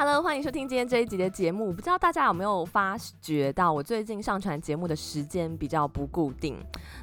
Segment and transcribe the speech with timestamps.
[0.00, 1.72] Hello，欢迎收听今天这一集的节目。
[1.72, 6.56] 不知道大家有没有发觉到，我最近上传节目的时间比较不固定。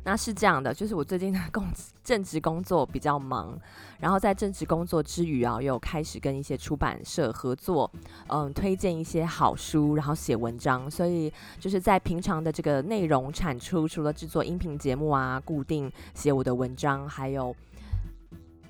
[0.05, 1.67] 那是这样的，就是我最近的工
[2.05, 3.59] 正职工作比较忙，
[3.99, 7.91] 然后在正职工作之余啊，又开始跟一些出版社合作，
[8.29, 17.53] 嗯，推荐一些好书，然后写文章，所以就是在平常的这个内容产出，除了制作音频节目啊，固定写我的文章，还有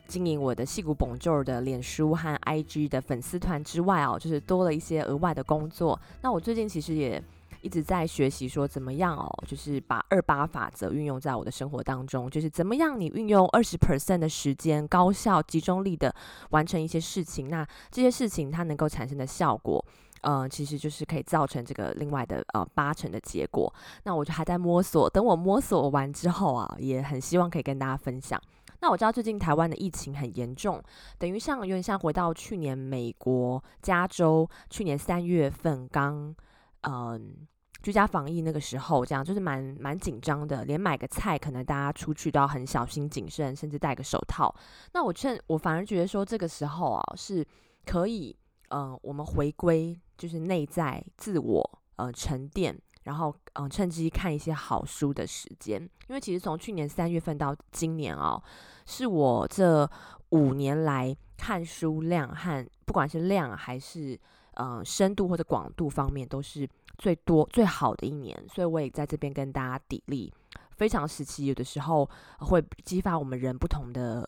[0.08, 6.00] 经营我的矽谷 Bonjour 的脸书和 IG 的粉丝团之外哦，就是多了一些额外的工作。
[6.22, 7.22] 那我最近其实也。
[7.62, 16.14] 一直在学习说怎么样哦，就是把二八法则运用在我的生活当中，就是怎么样你运用二十 percent 的时间，高效集中力的
[16.52, 19.84] 完成一些事情，那这些事情它能够产生的效果，
[20.22, 23.74] 呃，其实就是可以造成这个另外的呃八成的结果。
[24.04, 28.40] 那我就还在摸索，等我摸索完之后啊，也很希望可以跟大家分享。
[28.86, 30.80] 那我知道最近台湾的疫情很严重，
[31.18, 36.36] 等于像有点像回到去年美国加州去年三月份刚
[36.82, 37.48] 嗯。
[37.82, 44.54] 居家防疫那个时候，这样就是蛮蛮紧张的，连买个菜可能大家出去都要很小心谨慎，甚至戴个手套。
[44.94, 47.46] 那我趁我反而觉得说这个时候啊，是
[47.86, 48.36] 可以，
[48.70, 55.80] 嗯、我们回归就是内在自我，呃，沉淀，然后嗯、趁机看一些好书的时间。
[56.08, 58.42] 因为其实从去年三月份到今年啊，
[58.86, 59.90] 是我这
[60.30, 64.20] 五年来看书量和不管是量还是
[64.54, 66.68] 嗯、深度或者广度方面都是。
[66.98, 70.32] 最多最好的一年，所以我也在这边跟大家砥砺。
[70.78, 74.26] 非常时期，有的时候会激发我们人不同的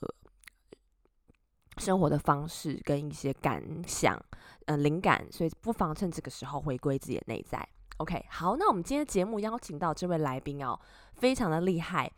[1.78, 4.22] 生活的方式跟一些感想，
[4.66, 5.26] 嗯、灵感。
[5.32, 7.66] 所以不妨趁这个时候回归自己的内在。
[8.00, 10.78] OK，好，那我们今天节目邀请到这位来宾哦，
[11.14, 12.12] 非常的厉害。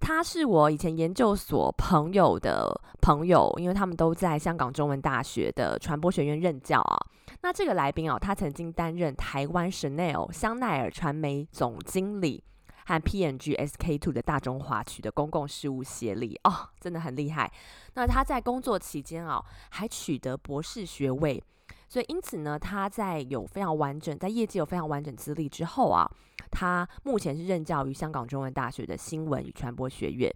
[0.00, 6.96] 他是我以前研究所朋友的朋友，因为他们都在香港中文大学的传播学院任教啊。
[7.42, 12.42] 那这个来宾哦，他曾经担任台湾 Chanel 香奈儿传媒总经理
[12.86, 17.52] 和 PNG SK Two 的大中华区的公共事务协理哦，真的很厉害。
[17.94, 21.42] 那他在工作期间啊，还取得博士学位，
[21.88, 26.06] 所以因此呢，他在有非常完整在业界有非常完整资历之后啊，
[26.50, 30.30] 他目前是任教于香港中文大学的新闻与传播学院。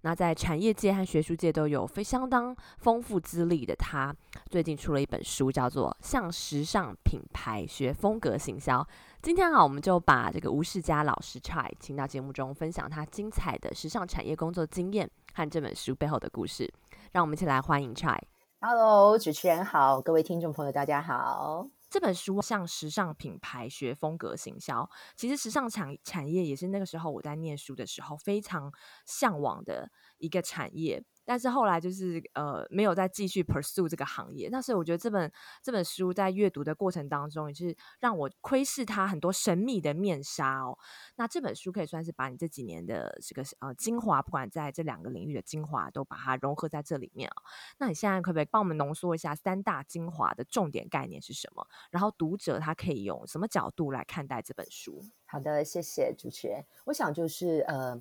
[0.00, 4.12] 那在产业界和学术界都有非相当丰富资历的他，
[4.50, 8.80] 最近出了一本书，叫做《向时尚品牌学风格行销》。
[9.22, 16.72] 今天啊，我们就把这个吴世嘉老师 Chai 请到节目中，分享他精彩的时尚产业工作经验和这本书背后的故事。
[17.12, 18.18] 让我们一起来欢迎 Chai。
[18.58, 21.68] Hello，主持人好，各位听众朋友大家好。
[21.90, 28.72] 这本书向时尚品牌学风格行销，其实时尚产产业也是那个时候我在念书的时候非常
[29.04, 31.02] 向往的一个产业。
[31.28, 40.78] 但是后来就是呃没有再继续 pursue 这个行业，但是我觉得这本这本书在阅读的过程当中，也是让我窥视它很多神秘的面纱哦。
[41.16, 47.42] 那这本书可以算是把你这几年的这个呃精华，不管在这两个领域的精华，都把它融合在这里面哦。
[47.78, 51.66] 那你现在可不可以帮我们浓缩一下三大精华的重点概念是什么？
[51.90, 55.02] 然后读者他可以用什么角度来看待这本书？
[55.24, 56.64] 好的，谢谢主持人。
[56.84, 58.00] 我想就是呃。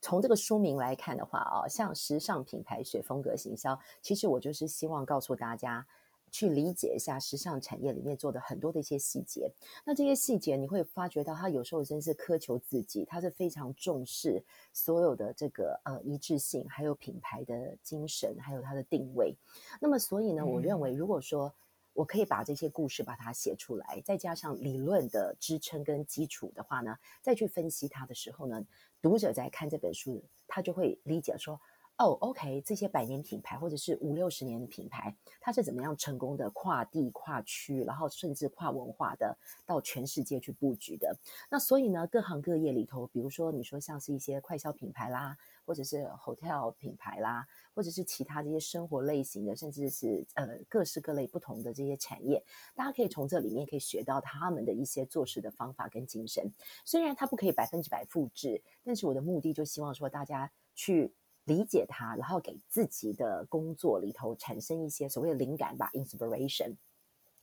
[0.00, 5.86] 从这个书名来看的话啊，像时尚品牌学风格行销，其实我就是希望告诉大家，
[6.30, 9.50] 去理解一下时尚产业里面做的很多的一些细节。
[9.84, 19.36] 那这些细节你会发觉到，他有时候真是苛求自己，他是非常重视所有的这个呃一致性，还有品牌的精神，还有它的定位。
[19.80, 21.52] 那么所以呢，我认为如果说
[21.92, 28.64] 我可以把这些故事把它写出来，再加上理论的支撑跟基础的话呢，再去分析它的时候呢。
[29.02, 31.58] 读者在看这本书，他就会理解说
[32.00, 39.36] ：“哦，OK，这些百年品牌或者是五六十年的品牌，它是怎么样成功的跨地跨区，然后甚至跨文化的
[39.66, 41.14] 到全世界去布局的。
[41.50, 45.36] 那所以呢，各行各业里头，比如说你说像是一些快消品牌啦，
[45.66, 56.50] 或者是 hotel 品牌啦。”或者是其他这些生活类型的，甚至是呃各式各类不同的这些产业，大家可以从这里面可以学到他们的一些做事的方法跟精神。
[56.84, 61.14] 虽然它不可以百分之百复制，但是我的目的就希望说大家去
[61.50, 66.76] 理解它，然后给自己的工作里头产生一些所谓的灵感吧，inspiration。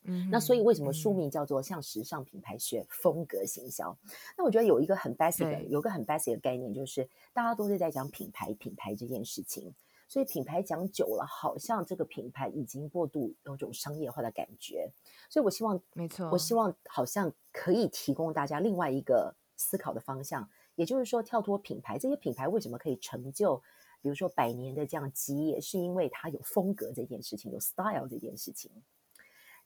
[0.04, 3.92] 嗯，那所以为什么书名叫做《向时尚品牌学风格行销》？
[4.38, 9.74] 那我觉得有一个很 basic 的，有个很 basic 的概念，就是大家都是在讲品牌，品牌这件事情。
[10.08, 14.90] 所以品牌讲久了，好像这个品牌已经过度有种商业化的感觉。
[15.30, 23.62] 所以我希望，没错，我希望好像可以提供大家另外一个思考的方向，也就是说，跳脱品牌，这些品牌为什么可以成就，
[24.02, 28.72] 比如说百年的这样基业，是因为它有风格这件事情，有 style 这件事情。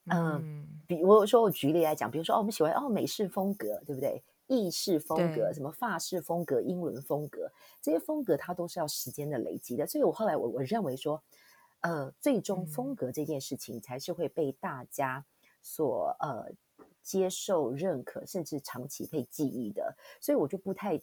[0.08, 4.24] 呃、嗯，比如说我举例来讲，比如说哦，我们喜欢哦美式风格，对不对？
[4.48, 7.50] 意式风格，什么法式风格、英伦风格，
[7.82, 9.88] 这些风格它都是要时间的累积的。
[9.88, 11.24] 所以我后来我我认为说，
[11.80, 15.24] 呃，最终风格这件事情才是会被大家
[15.62, 16.52] 所呃
[17.02, 19.96] 接受、认可，甚至长期被记忆的。
[20.20, 21.00] 所以我就不太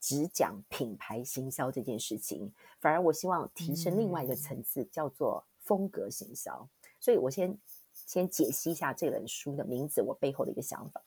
[0.00, 6.68] 只讲品牌行销这件事情，反而我希望提升另外一个层次，叫做风格行销。
[7.00, 7.56] 所以我先
[7.92, 11.02] 先解析一下这本书的名字，我背后的一个想法。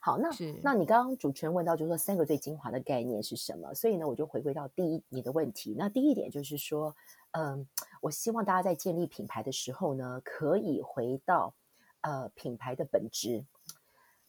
[0.00, 0.30] 好，那
[0.62, 3.74] 那你刚刚主持人问到，就是说三个最精华的概念是什么？
[3.74, 5.74] 所以呢，我就回归到第一你的问题。
[5.76, 6.94] 那第一点就是说，
[7.32, 7.66] 嗯，
[8.00, 11.52] 我希望大家在建立品牌的时候呢，可以回到
[12.02, 13.44] 呃品牌的本质。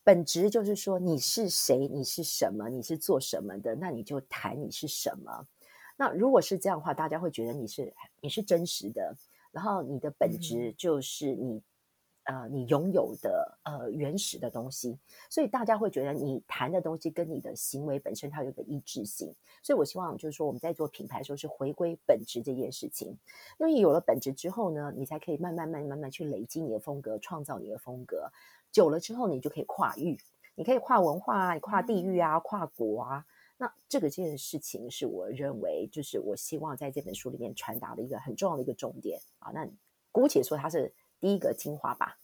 [0.03, 5.47] 本质就是说你是谁，你是什么，你是做什么的，那你就谈你是什么。
[5.97, 9.15] 那如果是这样的话，大家会觉得你是你是真实的，
[9.51, 11.57] 然后你的本质就是你。
[11.57, 11.63] 嗯
[12.25, 14.99] 呃，你拥有的呃原始的东西，
[15.31, 19.33] 所以大家会觉得你谈的东西跟你的行为本身它有个一致性。
[19.63, 23.17] 所以我希望就是说我们在做品牌的时候是回归本质这件事情，
[23.57, 28.31] 因为有了本质之后呢，你才可以慢慢慢慢慢去累积你的风格，创造你的风格。
[28.71, 30.17] 久了之后，你就可以跨域，
[30.55, 33.25] 你可以跨文化啊，跨地域啊，跨国啊。
[33.57, 39.51] 那这个这件事情是我认为就是我希望在这本书里面传达的一个很重要的一个重点啊。
[39.53, 39.67] 那
[40.11, 40.93] 姑且说它是。
[41.21, 42.17] 第一个精华吧。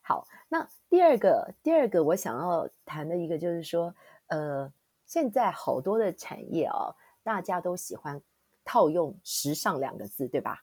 [0.00, 3.92] 好，那第二个，第二个我想要谈的一个就是说，
[4.28, 4.72] 呃，
[5.06, 8.22] 现在好多的产业哦，大家都喜欢
[8.64, 10.62] 套用“时尚”两个字，对吧？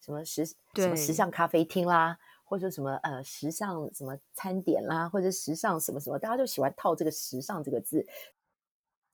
[0.00, 2.16] 什么时什么时尚咖啡厅啦，
[2.48, 8.06] 或者什么呃时尚什么餐点啦，或者时尚什么什么，大家就喜欢套这个“时尚”这个字。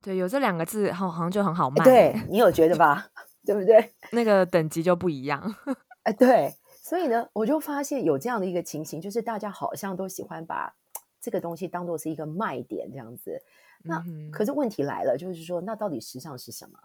[0.00, 1.84] 对，有这两个字，好，好像就很好卖。
[1.84, 3.10] 对，你有觉得吧？
[3.44, 3.92] 对不对？
[4.12, 5.54] 那个等级就不一样。
[6.04, 6.54] 哎，对。
[6.80, 10.76] 所以呢，我就发现有这样的一个情形，就是大家好像都喜欢把
[11.20, 13.42] 这个东西当做是一个卖点这样子。
[13.82, 16.78] 那、嗯、可是问题来了，就是说，那到底时尚是什么？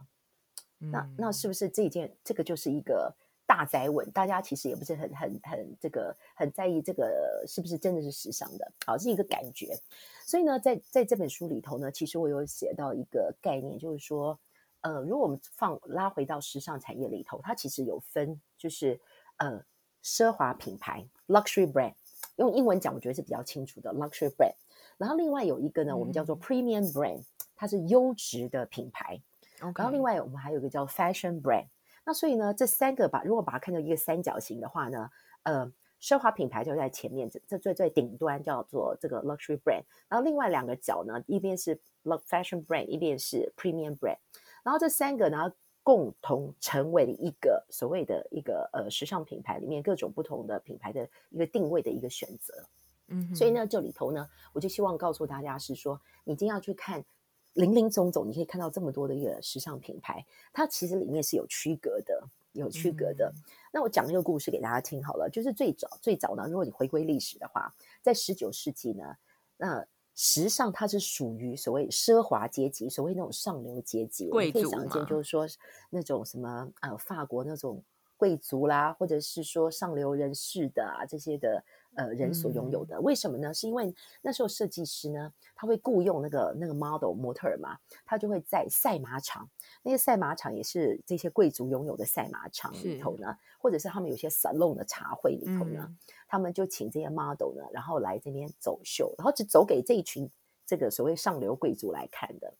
[0.79, 3.13] 嗯、那那是不是这件这个就是一个
[3.49, 4.07] 大宅稳？
[4.11, 8.71] 大家其实也不是很很很这个很在意这个是不是真的是时尚的？
[8.85, 9.75] 好，是一个感觉。
[10.23, 14.39] 所以呢，在在这本书里头呢，其实我有写到一个概念，就是说，
[14.81, 19.01] 呃，如果我们放拉回到时尚产业里头，它其实有分，就是
[19.37, 19.65] 呃。
[20.01, 21.93] 奢华品牌 （luxury brand）
[22.37, 24.55] 用英文讲，我觉得是比较清楚的 luxury brand。
[24.97, 27.21] 然后另外有一个呢，我们叫做 premium brand，
[27.53, 29.21] 它是优质的品牌。
[29.59, 31.67] 然后另外我们还有一个叫 fashion brand。
[32.09, 35.11] 那所以呢，这三个把如果把它看成一个三角形的话呢，
[35.43, 35.71] 呃，
[36.01, 39.83] 奢华品牌就在前面，这这最最顶端叫做这个 luxury brand。
[40.07, 41.79] 然后另外两个角呢，一边是
[42.27, 44.17] fashion brand，一边是 premium brand。
[44.63, 45.53] 然后这三个呢，
[45.83, 52.67] 共同成为了一个所谓的一个呃时尚品牌里面各种不同的品牌的一个定位的一个选择，
[53.09, 57.05] 嗯，所以呢，这里头呢，我就希望告诉大家是说，你一定要去看
[57.53, 62.23] 林林总总，你可以看到这么多的一个时尚品牌，它其实里面是有区隔的，
[62.53, 63.31] 有区隔的。
[63.35, 63.41] 嗯、
[63.71, 69.15] 那我讲一个故事给大家听好了，就是最早最早呢，如果你回归历史的话，在十九世纪呢，
[69.57, 69.85] 那。
[70.21, 74.29] 时尚它是属于所谓奢华阶级，所谓那种上流阶级。
[74.29, 75.47] 我们可以想见，就是说
[75.89, 77.81] 那种什么呃，法国那种
[78.17, 81.63] 贵族啦，或者是说上流人士的啊这些的
[81.95, 82.95] 呃人所拥有的。
[82.97, 83.03] 嗯。
[83.03, 83.53] 为什么呢？
[83.53, 89.49] 是因为那时候设计师呢，他会雇佣那个那个 model 模特儿嘛，他就会在赛马场，
[89.83, 95.85] 那些赛马场也是这些贵族拥有的赛马场里头呢，或者是他们有些 salon 的茶会里头呢。
[95.87, 95.97] 嗯
[96.31, 100.29] 他们就请这些 model 呢，然后来这边走秀，然后只走给这一群
[100.63, 102.53] 这个所谓上流贵族来看的，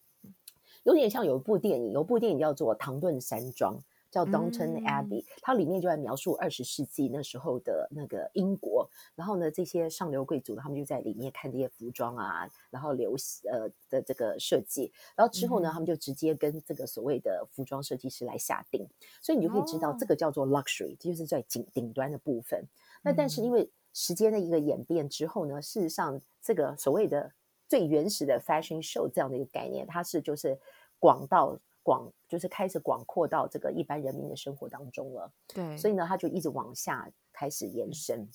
[0.81, 3.77] 有点像有一部电影，有一部电影叫做《唐顿山庄》，
[4.11, 13.15] 叫 Downton Abbey，它里面就在描述二十世纪那时候的那个英国，然后呢，这些上流贵族他们就在里面看这些服装啊，然后流
[13.51, 18.87] 呃的这个设计，然后之后呢，他们就直接跟这个所谓的服装设计师来下定，
[19.21, 22.65] 所以你就可以知道这个叫做 luxury，这就是在顶顶端的部分。
[23.01, 27.31] 那但是因为时间的一个演变之后呢，事实上这个所谓的
[27.67, 30.57] 最原始的 fashion show 这样的一个概念，它是就是
[30.99, 35.31] 广到广，就是开始广阔到这个一般人民的生活当中了。
[35.47, 38.29] 对，所以呢，它就一直往下开始延伸。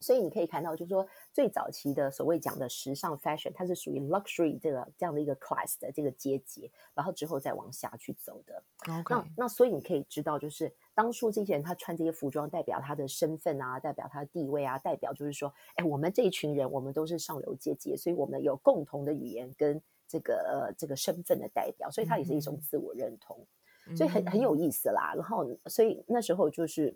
[0.00, 8.62] 所以你可以看到，就是说最早期的所谓讲的时尚 fashion，它是属于 luxury 这个这样的一个 class 的这个阶级，然后之后再往下去走的。
[9.08, 23.46] 那那所以你可以知道，就是当初这些人他穿这些服装，代表他的身份啊，代表他的地位啊，代表就是说，哎，我们这一群人，我们都是上流阶级，所以我们有共同的语言跟这个呃这个身份的代表，所以它也是一种自我认同，
[23.88, 25.14] 嗯、所以很很有意思啦。
[25.14, 26.94] 然后所以那时候就是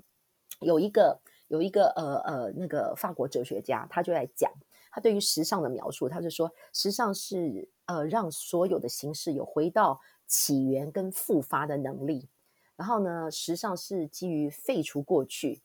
[0.60, 1.20] 有一个。
[1.50, 4.48] 有一个呃呃那个法国哲学家，他就在讲
[4.92, 12.28] 他对于时尚的描述，他就说时尚是呃让所有的形式有回到起源跟复发的能力。
[12.76, 15.60] 然后呢，时尚是基于废除过去，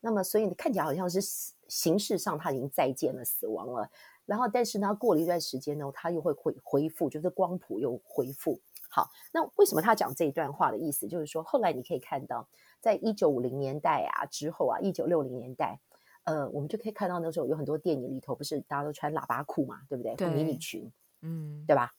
[0.00, 1.22] 那么所以你看起来好像是
[1.68, 3.90] 形式上它已经再见了死亡了。
[4.30, 8.60] 然后但是呢，过了一段时间呢，他又会恢恢复，就是光谱又恢复。
[8.88, 12.48] 好，那为什么他讲这一段话的意思，就是说后来你可以看到。
[12.80, 15.78] 在一九五零年代啊之后啊，一九六零年代，
[16.24, 20.14] 呃，我们就可以看到那时候有很多电影里头，不是大家都穿喇叭裤嘛，对不对？
[20.14, 21.92] 对，迷你裙，嗯，对吧？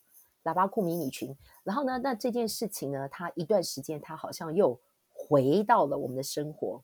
[0.43, 1.37] 喇叭裤、迷你裙。
[1.63, 4.79] 然后呢，那这件事情呢，它一段时间，它好像又
[5.13, 6.81] 回到了我们的生活，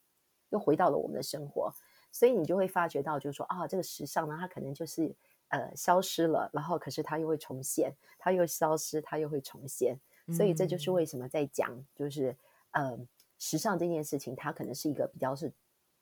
[0.50, 1.74] 又回到了我们的生活。
[2.12, 5.12] 所以你就会发觉到，就是说啊，这个时尚呢，它可能就是
[5.50, 10.00] 呃消失了，然后可是它又会重现，它又消失，它又会重现。
[10.34, 12.36] 所以这就是为什么在讲，就是
[12.72, 12.98] 呃。
[13.39, 15.54] 时尚这件事情，它可能是一个比较是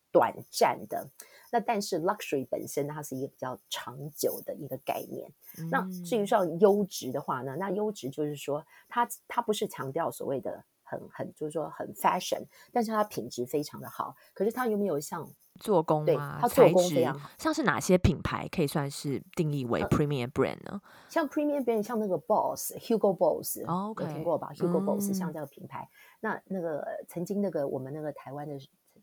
[0.10, 1.06] 短暂的，
[1.52, 5.30] 那但是 luxury 本身它是一个比较长久的一个概念。
[5.58, 10.64] 嗯、那至于说优质的话呢，那优质就是说它它不是强调所谓的
[10.96, 14.16] 很很就是说很 fashion，但是它品质非常的好。
[14.34, 15.28] 可是它有没有像
[15.60, 16.06] 做工啊？
[16.06, 17.30] 对，它做工非常好。
[17.38, 20.72] 像是哪些品牌可以算是定义为 premium brand 呢？
[20.72, 25.84] 嗯、像 premium brand，像那个 Boss，Hugo Boss，哦 okay, 有听过吧？Hugo Boss 像这个品牌。
[25.84, 28.56] 嗯那那个曾经那个我们那个台湾的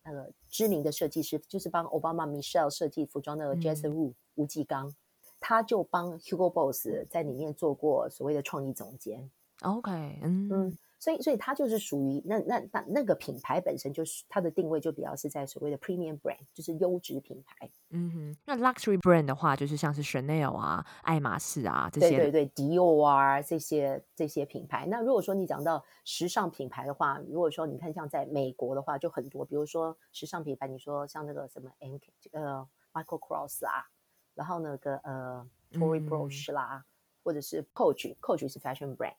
[0.02, 4.92] 那个知名的设计师，就是帮奥巴马 Michelle 设计服装那个 Jason Wu 吴继刚，
[5.38, 9.30] 他就帮 Hugo Boss 在里面做过所谓的创意总监。
[9.60, 10.78] OK，嗯嗯。
[11.02, 17.68] 所以，所以它就是属于那那那那个品牌本身就是它的定位就比较是在所谓的 premium brand，就是优质品牌。
[17.90, 22.10] 嗯哼，那 luxury brand 的话，就是像是 Chanel 啊、爱马仕啊这些。
[22.10, 24.86] 对对对，Dior 啊这些这些品牌。
[24.86, 31.96] 那如果说你讲到时尚品牌的话，如果说你看像在美国的话，就很多，比如说时尚品牌，你说像那个什么 M
[32.30, 33.90] 呃 Michael Kors 啊，
[34.36, 36.86] 然后那个呃 Tory Burch 啦，嗯、
[37.24, 39.14] 或者是 Coach，Coach 是 fashion brand。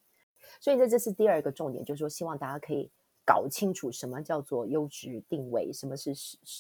[0.59, 2.89] 所以这这是第二个重点，就是说希望大家可以
[3.25, 6.11] 搞清楚什么叫做优质定位，什么是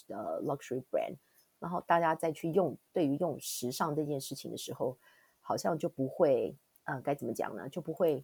[0.07, 1.15] 呃 luxury brand，
[1.59, 4.97] 然后大家再去用对于用时尚这件事情的时候，
[5.41, 7.67] 好像就不会呃该怎么讲呢？
[7.69, 8.23] 就不会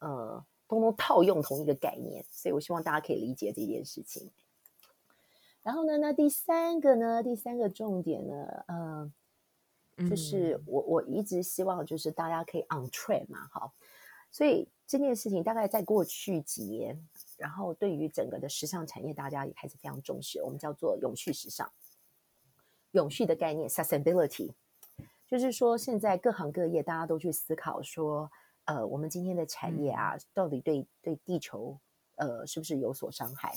[0.00, 2.24] 呃通通套用同一个概念。
[2.30, 4.30] 所以我希望大家可以理解这件事情。
[5.62, 9.12] 然后呢，那第三个呢，第三个重点呢，呃，
[10.08, 13.74] 就是我我一直希望就是大家可以 on trend 嘛，好。
[14.32, 17.00] 所以这件事情大概在过去几年，
[17.36, 20.42] 然后对于整个的时尚产业，大家也开始非常重视。
[20.42, 21.70] 我们叫做永续时尚，
[22.90, 24.50] 永续的概念 （sustainability），
[25.28, 28.28] 就是说现在各行各业大家都去思考说，
[28.64, 31.78] 呃，我们今天的产业啊，到底对对地球，
[32.16, 33.54] 呃，是不是有所伤害？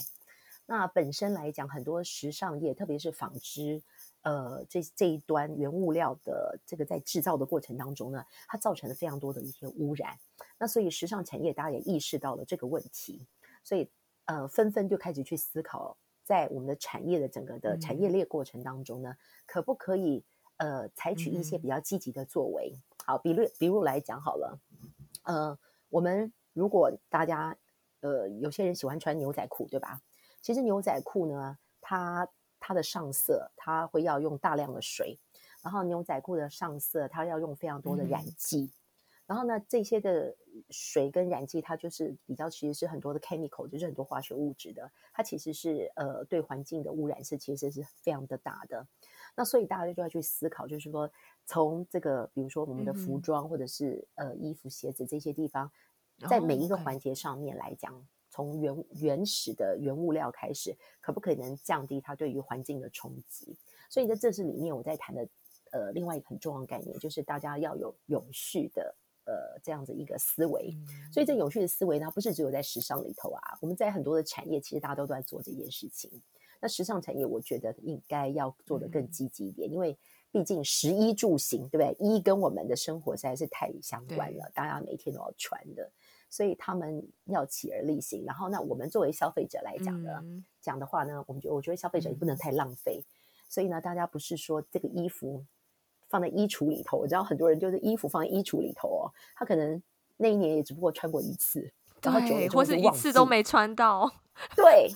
[0.66, 3.82] 那本身来讲，很多时尚业，特别是纺织。
[4.22, 10.16] 呃，这这一端原物料的这个在制造的过程当中呢，它造成了非常多的一些污染。
[10.58, 13.26] 那所以时尚产业大家也意识到了这个问题，
[13.62, 13.88] 所以
[14.26, 20.24] 呃，纷纷就开始去思考，在我们的产业的整个的产业链过程当中呢，嗯、可不可以
[20.56, 22.72] 呃采取一些比较积极的作为？
[22.72, 24.58] 嗯、好，比如比如来讲好了，
[25.24, 25.58] 呃，
[25.90, 27.56] 我们如果大家
[28.00, 30.00] 呃有些人喜欢穿牛仔裤，对吧？
[30.40, 32.26] 其实牛仔裤呢，它
[32.60, 35.18] 它的上色，它会要用大量的水，
[35.62, 38.72] 然后牛仔裤的上色，它要用非常多的染剂，嗯、
[39.26, 40.34] 然后呢，这些的
[40.70, 48.86] 水跟燃剂，它就是比较其实是很多的 chemical，就是很多化学物质的，它其实是呃对环境的污染是其实是非常的大的。
[49.36, 51.10] 那所以大家就要去思考，就是说
[51.46, 55.70] 从这个比如说我们的服装或者是、嗯、呃衣服、鞋子这些地方，
[56.28, 58.06] 在每一个环节上面来讲。
[58.30, 63.56] 从原原始的原物料开始，可不可能降低它对于环境的冲击？
[63.88, 65.28] 所以在这是里面我在谈的，
[65.70, 68.92] 呃，另外一个很重要的概念，就是大家要有永续的，
[69.24, 70.74] 呃，这样子一个思维。
[70.76, 76.10] 嗯、所以这永续的思维呢，不是只有在时尚里头啊，我们在很多的产业，其实大家都都在做这件事情。
[76.60, 79.96] 那时尚产业，我觉得应该要做的更积极一点，嗯、因为
[80.32, 81.96] 毕竟食衣住行，对不对？
[82.00, 85.90] 衣跟我们的生活实在是太相关了，大家每天都要穿的。
[86.30, 90.24] 所以他们要起而立行，然后那我们作为消费者来讲呢，
[90.60, 93.06] 讲、嗯、的话呢，我们觉我觉得消费者也不能太浪费，嗯、
[93.48, 95.44] 所以呢，大家不是说这个衣服
[96.08, 99.82] 放在衣橱里头，我知道很多人就是衣服放在衣橱里头哦，他可能
[100.16, 104.10] 那一年也只不过穿过一次，然后久了或是一次都没穿到，
[104.56, 104.90] 对，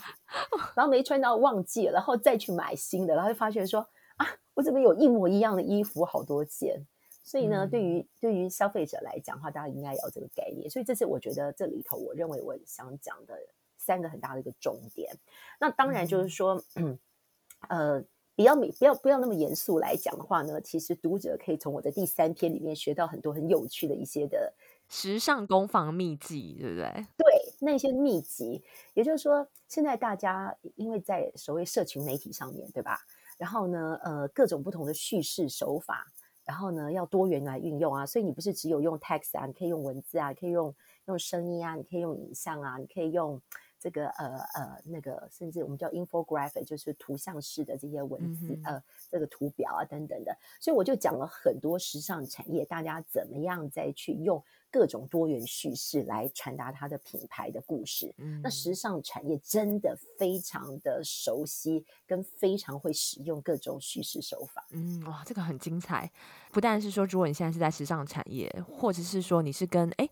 [0.74, 3.80] 然后没穿到忘记了，然后再去买新的，然后就发现说
[4.16, 6.86] 啊，我怎么有一模一样的衣服好多件？
[7.24, 10.70] 所以呢，嗯、对于对于消费者来讲的话，大家应该有这个概念。
[10.70, 13.38] 所以这是我觉得这里头，我认为我想讲的
[13.76, 15.14] 三个很大的一个重点。
[15.60, 16.98] 那当然就是说，嗯，
[17.68, 18.02] 呃，
[18.38, 24.54] 比较不要不要那么严肃来讲的话呢，其实读者可以从我的第三篇里面学到很多很有趣的一些的
[24.88, 27.06] 时尚攻防秘籍，对不对？
[27.16, 27.26] 对，
[27.58, 28.62] 那些秘籍，
[28.94, 33.00] 也就是说，现在大家因为在所谓社群媒体上面对吧？
[33.36, 36.06] 然后呢，呃，各种不同的叙事手法。
[36.44, 43.38] 然后呢，要多元来运用啊，所以你不是只有用 text 啊，你可以用文字啊，可以用用声音啊，你可以用影像啊，你可以用
[43.78, 50.36] 这个呃呃那个，甚至我们叫 infographic，就是图像式的这些文字、嗯、呃这个图表啊等等的。
[50.60, 54.42] 所以我就讲了很多时尚产业，大家怎么样再去用。
[54.70, 58.14] 各种多元叙事来传达它的品牌的故事。
[58.18, 64.66] 嗯，那时尚产业真的非常的熟悉，跟非常会使用各种叙事手法。
[64.72, 66.10] 嗯，哇，这个很精彩。
[66.52, 70.08] 不但是说，如果你现在是在时尚产业，或者是说你是跟哎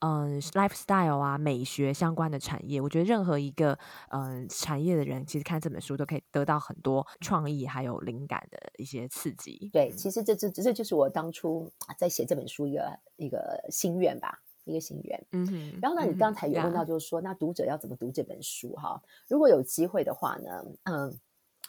[0.00, 3.78] 嗯、呃、lifestyle 啊美学相关的产业，我觉得任何一个
[4.10, 9.70] 嗯、呃、产业的人，其实看这本书都可以得到很多创意还有灵感的一些刺激。
[9.72, 15.26] 对，其实这这这就是我当初在写这本书一个一个心愿吧，一个心愿。
[15.32, 15.78] 嗯哼。
[15.82, 18.74] 然后呢，你刚才有问到，就是说、嗯，那读者要怎么读这本书？
[18.76, 21.18] 哈，如果有机会的话呢，嗯，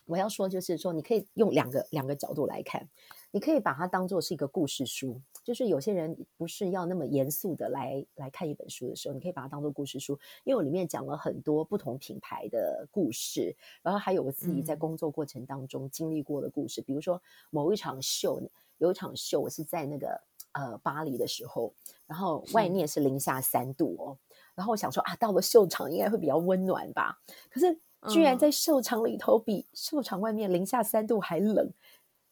[0.05, 2.87] 我要说就是说，你可以用两个两个角度来看。
[3.31, 18.41] 你可以把它当做是一个故事书，就是有些人不是要那么严肃的来来看一本书的时候，你可以把它当做故事书，因为我里面讲了很多不同品牌的故事，然后还有我自己在工作过程当中经历过的故事，嗯、比如说某一场秀，
[18.79, 20.21] 有一场秀我是在那个
[20.51, 21.73] 呃巴黎的时候，
[22.05, 24.17] 然后外面是零下三度哦，
[24.55, 27.17] 然后我想说啊，到了秀场应该会比较温暖吧，
[27.49, 31.71] 可是居然在秀场里头比秀场外面零下三度还冷。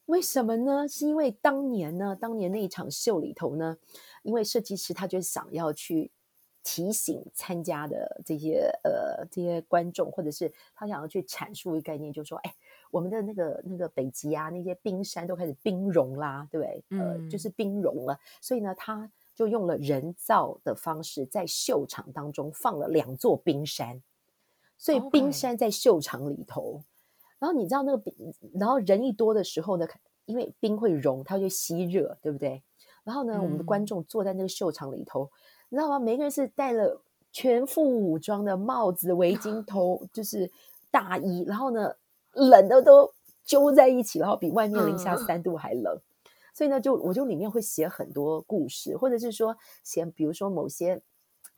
[0.10, 0.88] 为什么呢？
[0.88, 3.78] 是因为当年呢，当年那一场秀里头呢，
[4.24, 6.12] 因为设计师他就想要去
[6.64, 12.56] 提醒参加的这些呃这些观众，或者是他想要去阐述一个概念，就是说，哎，
[12.90, 17.00] 我们的那个那个北极啊，那些冰山都开始冰融啦，对不对？
[17.00, 24.02] 呃，就是冰融了，所以呢，他就用了人造的方式，在秀场当中放了两座冰山，
[24.76, 26.82] 所以冰山在秀场里头。
[27.38, 29.88] 然后你知道那个冰，然后人一多的时候呢，
[30.30, 32.62] 因为冰会融，它就吸热，对不对？
[33.04, 35.30] 然后呢，嗯、我们的观众坐在那个秀场里头，
[35.70, 35.98] 你知道吗？
[35.98, 40.52] 每个人是戴了全副武装的帽子、围巾、头就是
[40.92, 41.96] 大衣，然后呢，
[42.34, 43.12] 冷的都
[43.44, 45.96] 揪在一起，然后比外面零下三度还冷。
[45.96, 46.02] 嗯、
[46.54, 51.02] 所以呢，就我就里面会写很多故事，或者是说写，比如说某些。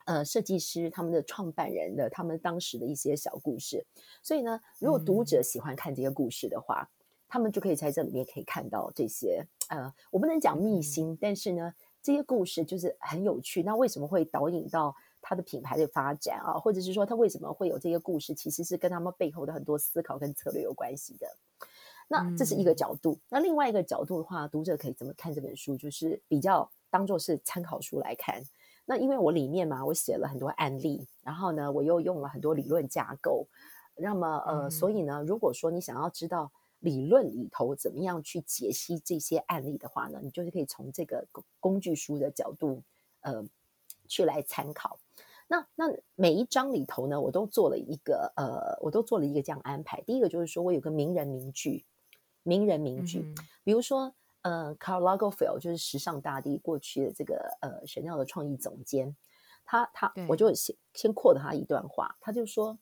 [0.06, 3.86] 呃，设计师他们的创办人的他们当时的一些小故事，
[4.24, 7.01] 所以呢，如果读者喜欢看这些故事的话，嗯、
[7.32, 13.64] 他们就可以在这里面可以看到这些呃，我不能讲秘辛，嗯、但是呢，这些故事就是很有趣。
[13.64, 16.60] 那为什么会导引到它的品牌的发展啊？
[16.60, 18.36] 或者是说它为什么会有这些故事？
[18.36, 21.26] 其实是跟他们背后的很多思考跟策略有关系的。
[22.10, 23.14] 那这是一个角度。
[23.14, 25.78] 嗯、那另外一个角度的话，读者可以怎么看这本书？
[25.78, 28.44] 就是比较当做是参考书来看。
[28.84, 33.48] 那因为我里面嘛，我写了很多案例，然后呢，我又用了很多理论架构。
[33.96, 41.26] 那么，呃，嗯、所以呢，如果说你想要知道理论里头怎么样去解析这些案例的话呢，你就是可以从这个
[41.60, 42.84] 工具书的角度，
[43.22, 43.44] 呃，
[44.08, 45.00] 去来参考。
[45.48, 50.02] 那那每一章里头呢，我都做了一个，呃，我都做了一个这样安排。
[50.02, 51.86] 第一个就是说我有个名人名句，
[52.44, 54.14] 名人名句，嗯、比如说。
[54.44, 59.16] 呃，Carl Lagerfeld 就是时尚大帝，过去的这个呃 Chanel 的创意总监，
[59.64, 62.76] 他他我就先先 quote 他一段话，他就说，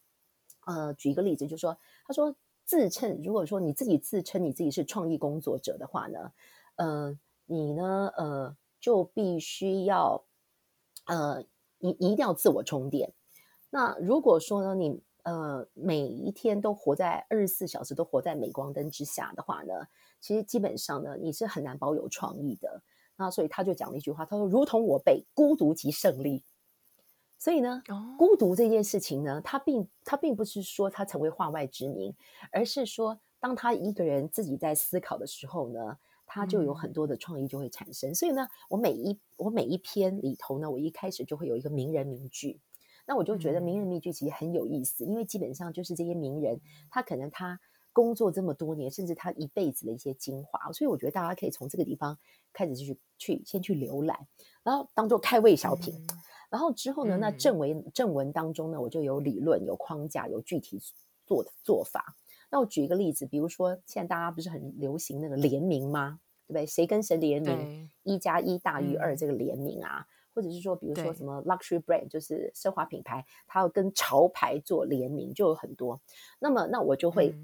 [0.65, 2.33] 呃，举一个例子，就说他说
[2.69, 6.31] 自称，如果说你自己自称你自己是创意工作者的话呢，
[6.75, 10.23] 呃，你呢，呃，就必须要，
[11.07, 11.43] 呃，
[11.79, 13.11] 你一定要自我充电。
[13.71, 19.73] 那如果说呢，你呃每一天都活在二十四小时都活在镁光灯之下的话呢？
[20.19, 22.83] 其实基本上呢，你是很难保有创意的。
[23.15, 26.43] 那所以他就讲了一句话，他说：“如同我辈，孤独即胜利。”
[27.39, 32.13] 所以呢，哦、孤独这件事情呢，他并他并不是说他成为化外之名，
[32.51, 38.11] 而是说当他一个人自己在思考的时候呢，他就有很多的创意就会产生。
[38.11, 42.59] 嗯、所以呢，我每一我每一篇里头呢，我一开始就会有一个名人名句。
[43.07, 46.59] 那我就觉得名人名句其实很有意思，嗯、因为基本上就是这些名人，
[46.91, 47.59] 他可能他。
[47.91, 50.71] 工作这么多年，甚至他一辈子的一些精华。
[50.71, 52.17] 所以我觉得大家可以从这个地方
[52.53, 54.27] 开始去去先去浏览，
[54.63, 55.95] 然后当做开胃小品。
[55.95, 56.17] 嗯、
[56.49, 60.81] 然后之后呢，那正文正文当中呢，我就有理论、有框架、有具体
[61.25, 62.15] 做的做法。
[62.49, 66.19] 那我举一个例子，比如说现在大家不是很流行那个联名吗？
[66.47, 66.65] 对不对？
[66.65, 67.89] 谁跟谁联名？
[68.01, 76.01] 一加一大于二这个联名啊，嗯、或者是说，比如说什么 luxury brand，就是奢华品牌，它要跟潮牌做联名，就有很多。
[76.39, 77.35] 那么，那我就会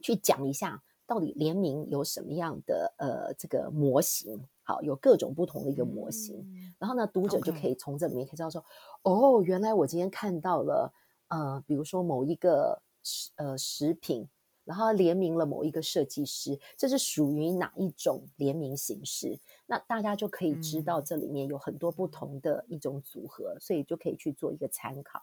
[0.00, 4.40] 去讲一下，到底联名有什么样的呃这个模型？
[4.66, 6.36] 好，有各种不同的一个模型。
[6.40, 8.62] 嗯、然后呢，读者就可以从这里面可以知道说.
[9.04, 10.92] 哦，原来我今天看到了
[11.28, 14.28] 呃，比如说某一个食呃食品。
[14.66, 19.38] 然后联名了某一个设计师，这是属于哪一种联名形式？
[19.64, 25.22] 那大家就可以知道这里面有很多不同的一种组合，嗯、所以就可以去做一个参考。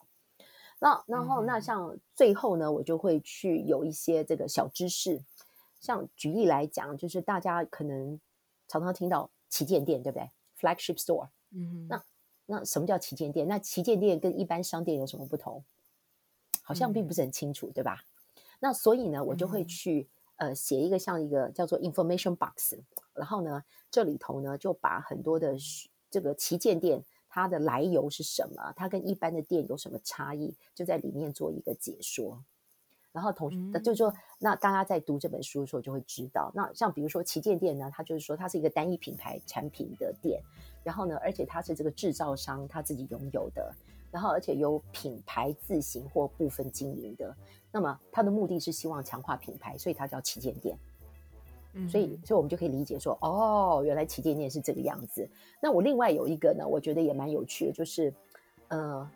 [0.79, 5.21] 那然后那像最后呢，我就会去有一些这个小知识，
[5.77, 8.17] 像举例来讲，就是大家可能
[8.79, 11.29] 常常听到旗舰店，对不对？Flagship Store。
[11.51, 11.87] 嗯哼。
[11.87, 12.03] 那
[12.45, 13.47] 那什么叫旗舰店？
[13.47, 15.63] 那旗舰店跟一般商店有什么不同？
[16.61, 18.03] 好像并不是很清楚，嗯、对吧？
[18.59, 22.75] 那所以呢，我就会去呃写一个像一个叫做 information box，
[23.13, 25.55] 然后呢，这里头呢就把很多的
[26.09, 32.43] 这个旗舰店它的来由是什么，它跟一般的店有什么差异，就在里面做一个解说。
[33.13, 40.41] 然后同时就是说，那大家在读这本书的时候就会知道，那像比如说旗舰店呢，它就是说它是一个单一品牌产品的店，
[40.83, 43.73] 然后呢，而且它是这个制造商他自己拥有的。
[44.11, 47.35] 然后，而且由品牌自行或部分经营的，
[47.71, 50.77] 那么它的目的是希望强化品牌，所以它叫旗舰店。
[51.73, 55.27] 嗯，所以，所以我们就可以理解说，哦，原来旗舰店是这个样子。
[55.59, 58.13] 那我另外有一个呢，我觉得也蛮有趣的，就是，
[58.67, 59.09] 呃，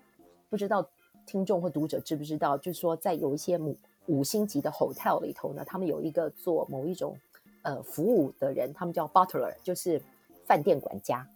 [0.49, 0.81] 不知道
[1.27, 7.15] 听众或读者知不知道，就是说，在有一些五五星级的 hotel 里头呢，他们有一个做某一种
[7.61, 10.01] 呃服务的人，他们叫 butler，就是
[10.45, 11.27] 饭店管家。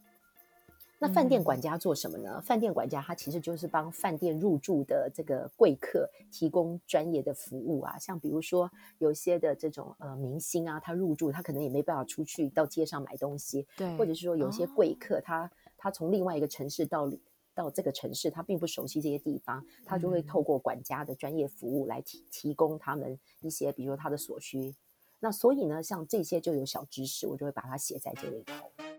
[1.03, 2.39] 那饭店管家做什么呢？
[2.41, 17.11] 饭店管家他其实就是帮饭店入住的这个贵客提供专业的服务啊，像比如说有些的这种呃明星啊，他入住他可能也没办法出去到街上买东西，对，或者是说有些贵客他、哦、他从另外一个城市到
[17.53, 24.75] 到这个城市，他并不熟悉这些地方，他就会透过管家的专业服务来提提供他们一些比如说他的所需。
[25.19, 28.90] 那所以呢，像这些就有小知识，我就会把它写在这里头。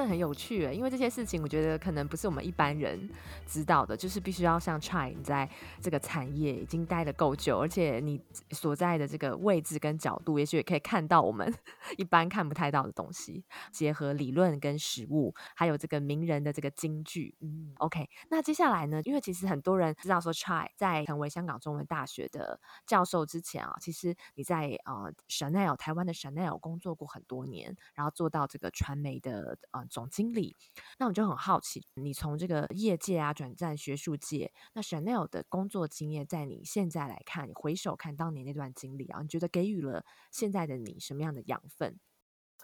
[0.00, 3.08] 的很有趣诶，因为这些事情我觉得可能不是我们一般人
[3.46, 5.48] 知道的，就是必须要像 Chai 你在
[5.82, 11.52] 这个产业已经待得够久，而且你所在的这个位置跟角度，也许也可以看到我们
[11.98, 17.36] 一般看不太到的东西，结合理论跟实物，还有这个名人的这个金句。
[17.40, 19.02] 嗯，OK，那接下来呢？
[19.04, 29.84] 因为其实很多人知道说 Chai 在成为香港中文大学的教授之前啊，其实你在呃 Chanel 台湾的 Chanel 工作过很多年，然后做到这个传媒的呃。
[29.90, 30.56] 总经理，
[30.98, 41.98] 那我就很好奇，你从这个业界啊转战学术界，那 Chanel 的工作经验，在你现在来看，你回首看当年那段经历啊，你觉得给予了现在的你什么样的养分？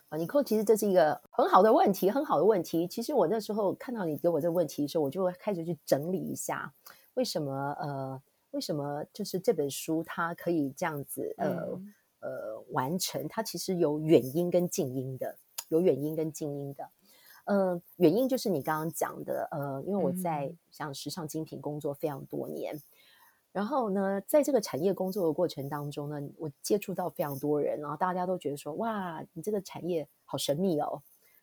[0.09, 2.87] 啊，尼可，其实这是一个很好的问题，很好的问题。
[2.87, 6.73] 其实我那时候看到你给我这个问题的时候，我就会开始去整理一下，
[7.15, 13.27] 为什么呃，为什么就是这本书它可以这样子呃、嗯、呃完成？
[13.27, 15.39] 它其实有远因跟近因的，
[15.71, 16.89] 有远因跟近因的。
[17.47, 22.83] 呃，原因就是你刚刚讲的，呃，因为我在像时尚精品工作非常多年，嗯、
[23.53, 31.01] 然后呢，在这个产业工作的过程当中呢，我接触到非常多人，然后大家都觉得说，哇，你这个产业好神秘哦，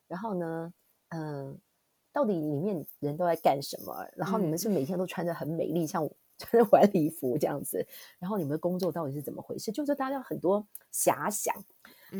[0.08, 0.74] 然后呢，
[1.10, 1.56] 嗯、呃，
[2.12, 4.06] 到底里面人都在干什么？
[4.18, 7.88] 然后你们是每天都穿着很美丽，嗯、像 穿着晚礼服这样子，
[8.20, 9.72] 然后你们的工作到底是怎么回事？
[9.72, 11.56] 就是大家很多遐想。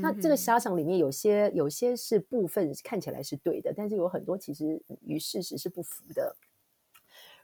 [0.02, 6.36] 那这个遐想里面有些有些是部分看起来是对的，但是有很多其实与事实是不符的。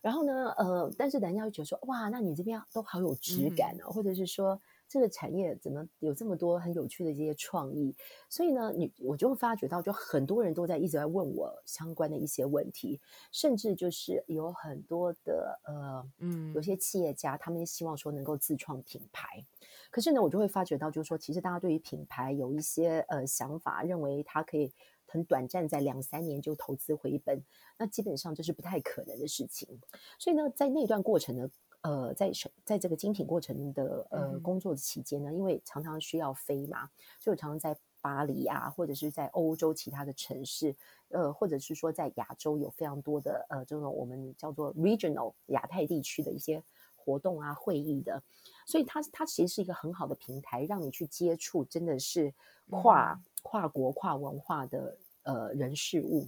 [0.02, 4.60] 然后呢，呃，但是人家会觉得说，哇，那你这边都好有质感哦，嗯、或者是说。
[4.92, 7.96] 这个产业怎么有这么多很有趣的这些创意？
[8.28, 13.00] 所以呢，你我就会发觉到，就很多人都在一直在问我相关的一些问题，
[13.32, 19.46] 甚至就是有很多的呃，嗯，有些企业家他们希望说能够自创品牌。
[19.90, 24.72] 可是呢，我就会发觉到，就是说，其实大家对于品牌有一些呃想法，认为它可以
[25.06, 27.44] 很短暂，在两三年就投资回本，
[27.78, 29.80] 那基本上这是不太可能的事情。
[30.18, 31.50] 所以呢，在那段过程呢。
[31.82, 32.30] 呃，在
[32.66, 36.90] 在这个精品过程的呃工作的期间呢，因为常常需要飞嘛，
[37.22, 40.76] 所以我常常在巴黎啊，或者是在欧洲其他的城市，
[41.08, 46.62] 呃，或者是说在亚洲有非常多的呃这种我们叫做 regional 亚太地区的一些
[47.10, 48.22] 活动啊、会议的，
[48.68, 52.32] 所以它它其实是一个很好的平台，让你去接触真的是
[52.70, 56.28] 跨、嗯、跨国跨文化的呃人事物。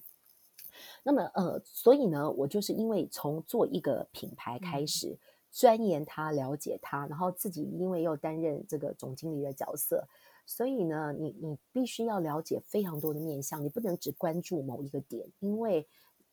[1.04, 5.10] 那么呃，所以呢，我就是因为从做一个品牌开始。
[5.10, 5.20] 嗯
[5.54, 10.08] 钻研它，了解它，然后自己因为又担任这个总经理的角色，
[10.46, 15.86] 所以呢，你你必须要了解非常多的面向，你不能只关注某一个点，因为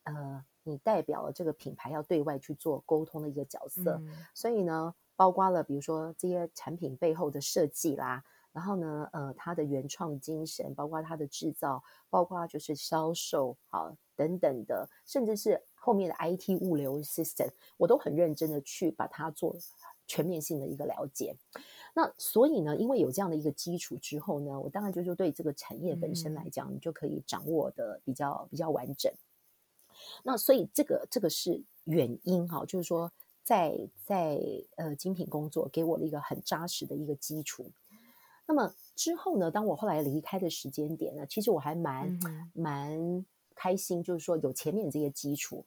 [0.05, 15.63] 呃，你代表了这个品牌要对外去做沟通的一个角色，嗯、所以呢，包括了比如说这些产品背后的设计啦，然后呢，呃，它的原创精神，包括它的制造，包括就是销售，好等等的，甚至是。
[15.81, 19.57] 后面的 IT 物流 system，我都很认真的去把它做
[20.07, 21.35] 全面性的一个了解。
[21.95, 29.11] 那所以呢，因为有这样的一个基础之后呢，我当然就是对这个产业本身来讲，你就可以掌握的比较比较完整。
[30.23, 33.11] 那所以这个这个是原因哈，就是说
[33.43, 34.41] 在在
[34.77, 37.71] 呃精品工作给我了一个很扎实的一个基础。
[38.47, 42.19] 那么之后呢，当我后来离开的时间点呢，其实我还蛮
[42.55, 45.65] 蛮开心，就是说有前面这些基础。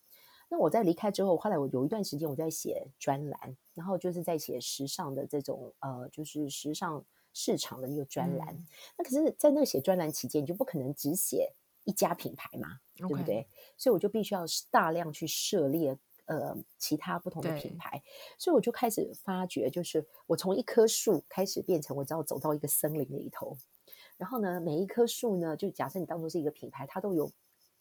[0.50, 8.54] 那我在离开之后，后来我有一段时间我在写专栏，然后就是在写时尚的这种呃，就是时尚市场的一个专栏。
[8.54, 8.67] 嗯、
[8.98, 13.48] 那可是，在那个写专栏期间，你就不可能只写一家品牌嘛.对不对？
[13.78, 18.02] 所以我就必须要大量去涉猎呃其他不同的品牌。
[18.38, 23.58] 所以我就开始发觉，就是我从一棵树开始变成，我只要走到一个森林里头，
[24.17, 27.32] 然后呢，每一棵树呢，就假设你当做是一个品牌，它都有。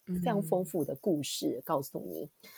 [0.07, 2.49] 非常丰富的故事告诉你，嗯、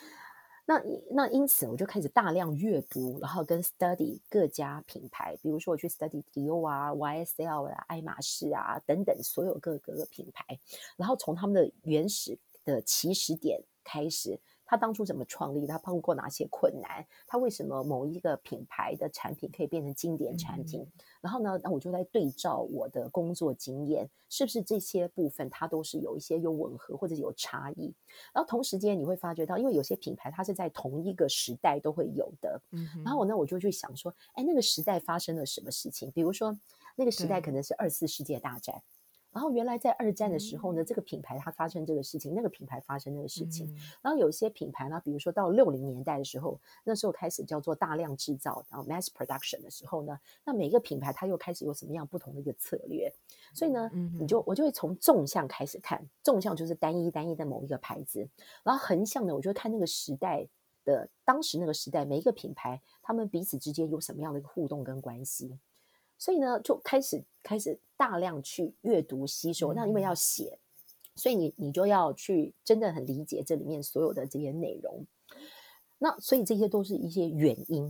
[0.66, 10.60] 那那因此我就开始大量阅读，然后跟 study 各家品牌，比如说我去 study Dior 啊、YSL 啊、爱马仕啊等等所有各个品牌，
[10.98, 14.40] 然后从他们的原始的起始点开始。
[14.66, 15.68] 他当初怎么创立？
[15.68, 17.06] 他碰过哪些困难？
[17.28, 20.82] 他为什么某一个品牌的产品可以变成经典产品？
[20.82, 27.94] 嗯、然后呢，那我就在对照我的工作经验，是不是这些部分它都是有一些有吻合或者有差异？
[28.34, 32.62] 然后同时间你会发觉到，因为有些品牌它是在同一个时代都会有的。
[32.72, 36.10] 嗯，然后我呢，我就去想说，哎，那个时代发生了什么事情？
[36.12, 36.58] 比如说，
[36.96, 38.82] 那个时代可能是二次世界大战。
[39.34, 43.68] 然后原来在二战的时候呢，嗯、这个品牌它发生这个事情，那个品牌发生那个事情。
[43.68, 53.12] 嗯、然后有一些品牌呢，比如说到六零年代的时候，那时候开始叫做大量制造，然后 mass production 的时候呢，那每一个品牌它又开始有什么样不同的一个策略。
[53.54, 58.28] 所以呢，嗯、你就我就会从纵向开始看，纵向就是单一单一的某一个牌子，
[58.64, 60.48] 然后横向呢，我就会看那个时代
[60.86, 65.58] 的当时那个时代每一个品牌，他们彼此之间有什么样的一个互动跟关系。
[66.18, 69.74] 所以呢，就开始开始大量去阅读吸收。
[69.74, 70.58] 那因为要写，
[71.16, 75.06] 所以你你就要去真的很理解这里面所有的这些内容。
[76.00, 77.88] 那所以这些都是一些原因。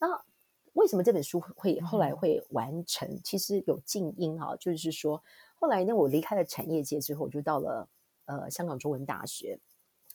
[0.00, 0.24] 那
[0.72, 3.18] 为什么这本书会后来会完成？
[3.24, 5.22] 其实有静音啊，就是说
[5.54, 7.88] 后来呢，我离开了产业界之后，我就到了
[8.26, 9.58] 呃香港中文大学，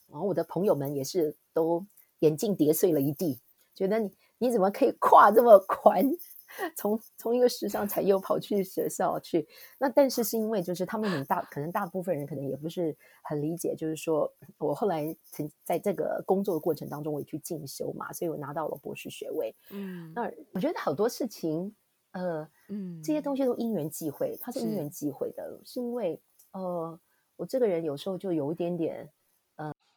[0.06, 1.84] 然后我的朋友们也是都
[2.20, 3.40] 眼镜跌碎了一地，
[3.74, 6.12] 觉得你你怎么可以跨这么宽？
[6.76, 9.46] 从从一个时尚产业跑去学校去，
[9.78, 19.54] 那但是是因为就是他们很大，可能大部分人可能也不是很理解，就是说我后来曾在这个工作的过程当中，我也去进修嘛，所以我拿到了博士学位。
[19.70, 21.74] 嗯，那我觉得好多事情，
[22.12, 26.20] 呃，嗯，这些东西都因缘际会，它是因缘际会的，是，是因为
[26.52, 26.98] 呃，
[27.36, 29.10] 我这个人有时候就有一点点。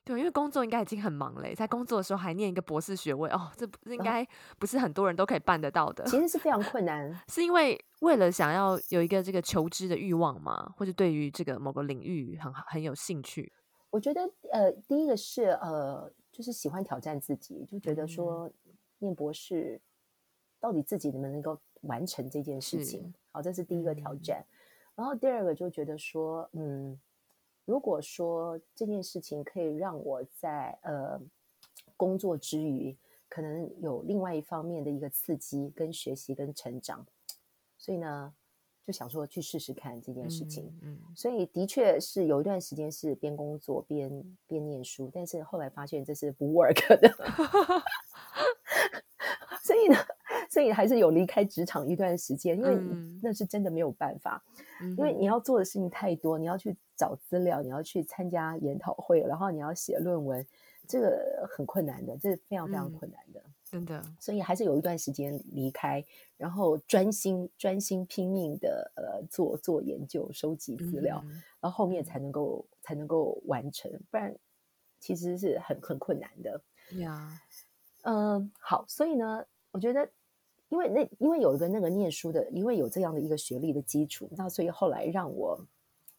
[0.05, 4.25] 对，因为工作应该已经很忙嘞，在工作的时候还念一个博士学位哦，这不应该
[4.59, 6.05] 不是很多人都可以办得到的。
[6.05, 13.51] 其实是非常困难， 是因为为了想要有一个这个求知的欲望嘛，或者对于这个某个领域很很有兴趣。
[13.89, 18.47] 我觉得呃，第一个是呃，就是喜欢挑战自己，就觉得说
[18.99, 19.81] 念博士
[20.59, 24.37] 到底自己能不能够完成这件事情，好，这是第一个挑战。
[24.39, 24.47] 嗯、
[24.97, 26.99] 然后第二个就觉得说，嗯。
[27.65, 31.19] 如果说这件事情可以让我在呃
[31.97, 32.95] 工作之余，
[33.27, 37.05] 可能有另外一方面的一个刺激、跟学习、跟成长，
[37.77, 38.33] 所以呢，
[38.85, 40.65] 就想说去试试看这件事情。
[40.83, 47.09] 嗯，嗯，所以的确是有一段时间是边工作边边念书，但是后来发现这是不 work 的，
[49.63, 49.97] 所以呢。
[50.55, 52.77] 所以还是有离开职场一段时间，因为
[53.21, 54.41] 那是真的没有办法，
[54.79, 60.47] 嗯、因为你要做的事情太多，你要去找资料，你要去参加研讨会，然后你要写论文，
[60.87, 63.41] 这个很困难的，这是非常非常困难的。
[63.41, 66.01] 嗯、真的，所以还是有一段时间离开，
[66.37, 74.33] 然后专心专心拼命的呃做做研究、收集资料，嗯、然后后面才能够才能够完成，不然
[75.01, 76.61] 其实是很很困难的。
[76.91, 77.41] 呀，
[78.03, 80.09] 嗯，好，所以呢，我觉得
[80.75, 85.59] 因为那因为有一个那个念书的，因为有这样的一个学历的基础，那所以后来让我。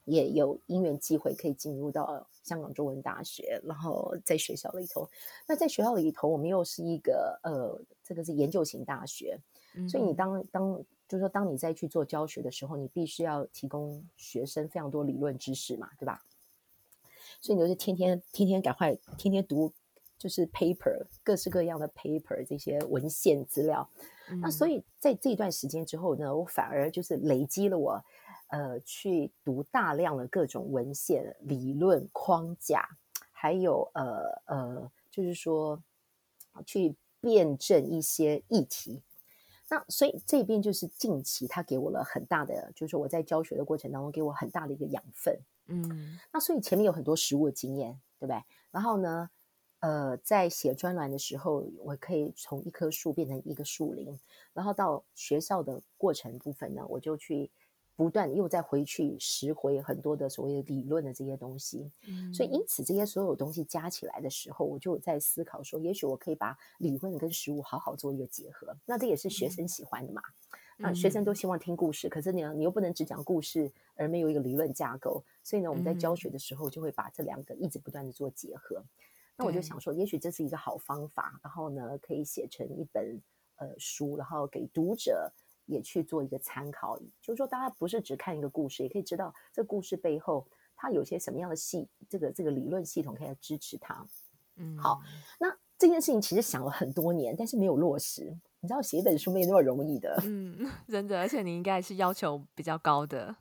[0.09, 5.11] 也有因缘机会可以进入到香港中文大学，然后在学校里头。
[5.49, 9.37] 那在学校里头，我们又是一个呃，这个是研究型大学，
[9.75, 16.25] 嗯、所以你当当就是说，当你再去做教学的时候，你必须要提供学生非常多理论知识嘛，对吧？
[17.41, 19.73] 所以你就是天天天天赶快天天读，
[20.17, 23.91] 就是 paper 各式各样的 paper 这些文献资料。
[24.31, 28.05] 嗯、那所以在这一段时间之后呢，我反而就是累积了我。
[28.49, 32.89] 呃，去读大量的各种文献、理论框架，
[33.33, 35.83] 还有呃呃，就是说
[36.65, 39.03] 去辩证一些议题。
[39.69, 45.37] 那所以这边就是近期他给我了很大的，就是说我在教学的过程当中给我很大的一个养分。
[45.67, 48.41] 嗯，那所以前面有很多实物的经验，对不对？
[48.71, 49.29] 然后呢，
[49.81, 54.19] 呃，在写专栏的时候，我可以从一棵树变成一个树林，
[54.53, 57.51] 然后到学校的过程部分呢，我就去。
[57.99, 68.77] 不断又再回去拾回很多的所谓的理论的这些东西，嗯，所以因此这些所有东西加起来的时候，我就在思考说，也许我可以把理论跟实物好好做一个结合。
[68.85, 70.21] 那这也是学生喜欢的嘛？
[70.77, 78.85] 嗯，那学生都希望听故事，可是你你又不能只讲故事而没有一个理论架构，所以呢，我们在教学的时候就会把这两个一直不断的做结合。
[79.37, 83.21] 那我就想说，也许这是一个好方法，然后呢，可以写成一本
[83.57, 85.33] 呃书，然后给读者。
[85.69, 90.47] 也去做一个参考，就是说，大家不是只看一个故事，也可以知道这故事背后
[90.77, 94.07] 它有些什么样的系，这个这个理论系统可以来支持它。
[94.55, 95.01] 嗯，好，
[95.41, 98.33] 那这件事情其实想了很多年，但是没有落实。
[98.61, 100.17] 你知道，写一本书没有那么容易的。
[100.23, 103.35] 嗯， 真的，而且你应该是要求比较高的，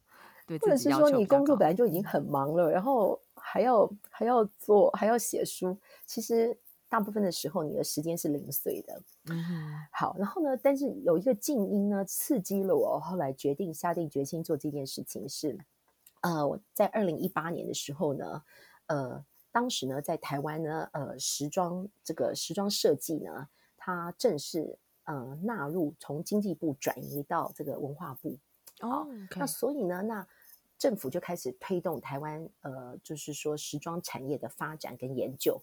[0.47, 3.21] 对，或者是说你工作本来就已经很忙了，然后
[3.55, 6.59] 还要还要做还要写书，其实。
[6.87, 9.01] 大部分的时候，你的时间是零碎的。
[9.29, 9.43] 嗯，
[9.91, 15.57] 好，然后呢，但是有一个静音呢，刺激了我，后来决定下定决心做这件事情是，
[16.21, 18.43] 呃，我在二零一八年的时候呢，
[18.85, 28.37] 呃，当时呢，在台湾呢，呃，时装这个时装设计呢，它正式呃纳入从经济部转移到这个文化部。
[28.81, 29.39] 哦，okay.
[29.39, 30.25] 那所以呢，那
[30.77, 35.61] 政府就开始推动台湾呃，就是说时装产业的发展跟研究。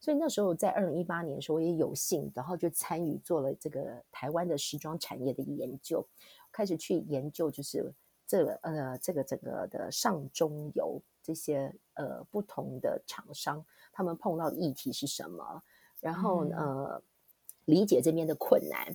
[0.00, 6.06] 所以那时候在二零一八年的时候，我也有幸，然后就参与做了这个台湾的时装产业的研究，
[6.52, 7.90] 开始去研究就是
[8.26, 15.62] 这个呃这个整个的上中游这些呃不同的厂商，他们碰到的议题是什么，
[16.00, 17.02] 然后、嗯呃、
[17.64, 18.94] 理解这边的困难，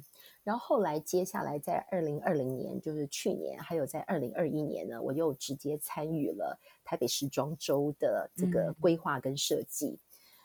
[0.49, 9.89] 然后后来接下来在二零二零年，就是去年，还有在二零二一年呢，我又直接参与了台北时装周的这个规划跟设计。
[9.89, 9.99] 嗯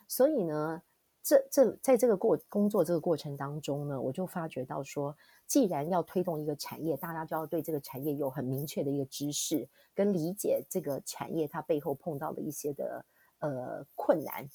[0.07, 0.83] 所以呢，
[1.23, 13.03] 这这在这个过工作这个过程当中呢，我就发觉到说，既然要推动一个产业，大家就要对这个产业有很明确的一个知识跟理解，这个产业它背后碰到的一些的。
[13.45, 14.49] 呃，困难，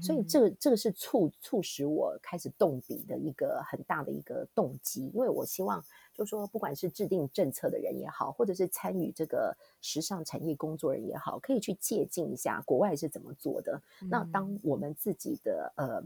[0.00, 13.82] 所以这个这个是促促使我开始动笔的一个很大的一个动机，因为我希望，就是说，不管是制定政策的人也好，或者是参与这个时尚产业工作人也好，可以去借鉴一下国外是怎么做的。
[14.00, 16.04] 嗯、那当我们自己的呃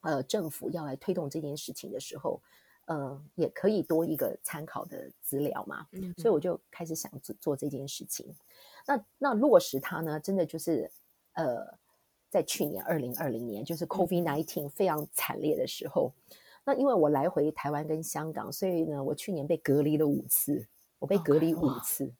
[0.00, 2.40] 呃政府要来推动这件事情的时候，
[2.86, 5.86] 呃，也可以多一个参考的资料嘛。
[5.92, 8.34] 嗯、所以我就开始想做做这件事情。
[8.86, 10.90] 那那落实它呢，真的就是。
[11.34, 11.78] 呃，
[12.30, 20.66] 在去年二零二零年，就是 COVID nineteen 非常惨烈的时候，嗯、那因为我来回台湾跟香港，所以呢，我去年被隔离了五次，
[20.98, 22.06] 我被隔离五次。
[22.06, 22.12] Okay,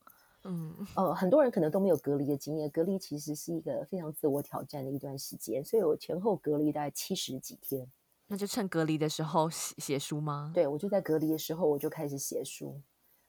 [0.47, 7.91] 嗯，呃，很多人可能都没有隔离的经验，隔离其实是一个非常自我挑战的一段时间，所以我前后隔离大概七十几天。
[8.27, 10.51] 那就趁隔离的时候写写书吗？
[10.55, 12.79] 对，我就在隔离的时候我就开始写书，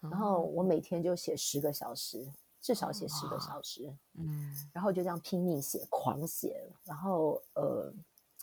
[0.01, 2.27] 嗯、然后我每天就写十个小时。
[2.65, 7.93] 至少写十个小时，嗯，然后就这样拼命写，狂写，然后呃，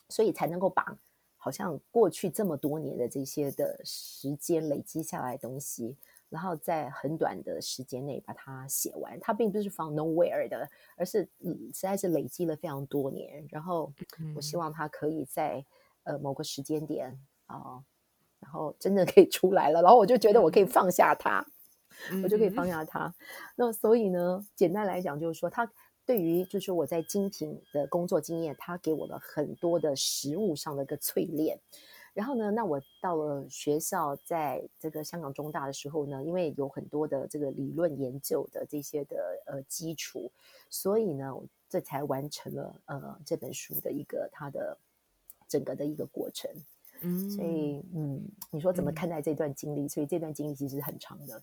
[0.09, 0.97] 所以才能够把
[1.37, 5.97] 好像过去这么多年的这些的时间累积下来的东西，
[6.29, 9.19] 然后在很短的时间内把它写完。
[9.19, 13.45] 它并不是 from nowhere 的，而是嗯，实在是累积了非常多年。
[13.51, 13.93] 然后
[14.37, 15.64] 我希望它可以在
[16.05, 17.09] 呃某个时间点
[17.47, 17.85] 啊、呃，
[18.39, 19.83] 然后真的可以出来了。
[19.83, 21.45] 然后我就觉得我可以放下它。
[22.22, 23.07] 我就可以放下他。
[23.07, 23.14] 嗯、
[23.57, 25.70] 那所以呢，简单来讲，就是说，他
[26.05, 31.59] 对于就是我在精品的工作经验，他给我了很多的实物上的一个淬炼。
[32.14, 40.30] 然后呢，那我到了学校，在这个香港中大的时候呢，因为有很多的这个理论研究的这些的呃基础，
[40.68, 41.32] 所以呢，
[41.70, 44.76] 这才完成了呃这本书的一个它的
[45.48, 46.50] 整个的一个过程。
[47.00, 49.84] 嗯，所以嗯，你说怎么看待这段经历？
[49.84, 51.42] 嗯、所以这段经历其实是很长的。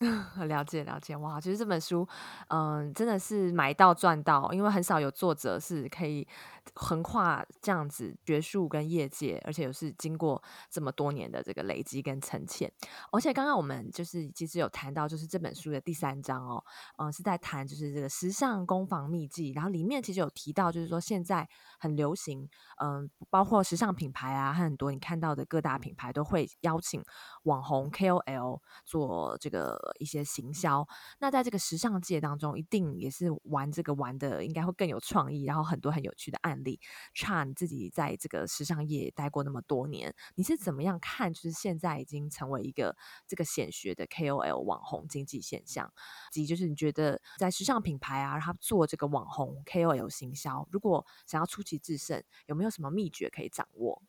[0.48, 1.38] 了解了解，哇！
[1.38, 2.08] 其实这本书，
[2.48, 6.26] 嗯，真的是买到赚到，因为很少有作者是可以
[6.74, 12.70] 横跨这样子学术跟业界，而且又是经过这么多年的这个累积跟沉潜。
[13.12, 16.64] 而且刚刚我们就是其实有谈到，就是这本书的第三章哦，
[16.98, 21.48] 嗯，是在谈就是这个时尚攻防秘技，然后里面其实有提到，就是说现在
[21.78, 22.48] 很流行，
[22.82, 27.02] 嗯，包括时尚品牌啊，很多你看到的各大品牌都会邀请
[27.44, 29.80] 网红 KOL 做这个。
[29.98, 30.86] 一些行销，
[31.18, 36.80] 那在这个时尚界当中，一定也是玩这个玩的，应该会更有创意，然后很多很有趣的案例。
[37.14, 41.32] 差你自己在这个时尚业待过那么多年，你是怎么样看？
[41.32, 42.96] 就是现在已经成为一个
[43.26, 45.92] 这个显学的 KOL 网红经济现象，
[46.30, 54.02] 及就是你觉得在时尚品牌啊，他做这个网红 KOL 行销，如果想要出奇制胜，有没有什么秘诀可以掌握？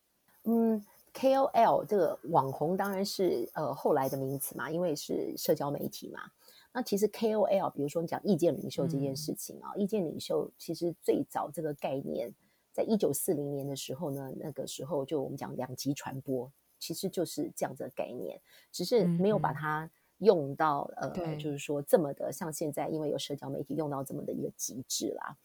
[0.44, 0.86] 嗯。
[1.14, 6.22] KOL 这个网红当然是呃后来的名词嘛，因为是社交媒体嘛。
[6.74, 12.34] 那其实 KOL，比如说你讲意见领袖这件事情啊，嗯、意见领袖其实最早这个概念，
[12.72, 18.40] 在一九四零年的时候呢，那个时候就我们讲两极传播，其实就是这样子的概念，
[18.72, 25.36] 只是没有把它用到、嗯、呃，就是说这么的像现在，因为有社交媒体用到这么的一个极致啦。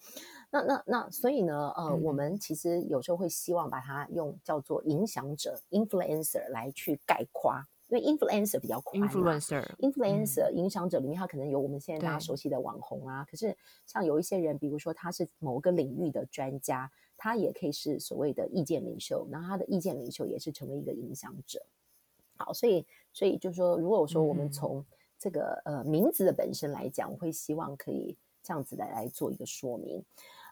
[0.50, 7.52] 那那那，所以呢，呃，嗯、我们其实有时候会希望把它用叫做影响者 （influencer） 来去概括，
[7.88, 9.08] 因为 influencer 比较宽嘛。
[9.08, 13.24] influencer，influencer，影响者里面，他可能有我们现在大家熟悉的网红啊。
[13.30, 13.56] 可是
[13.86, 21.64] 像有一些人，比如说他是某个领域的专家，他也可以是所谓的意见领袖，然后他的意见领袖也是成为一个影响者。
[22.36, 24.84] 好，所以所以就是说，如果说我们从
[25.18, 30.04] 这个、嗯、呃名字的本身来讲，我会希望可以这样子来来做一个说明。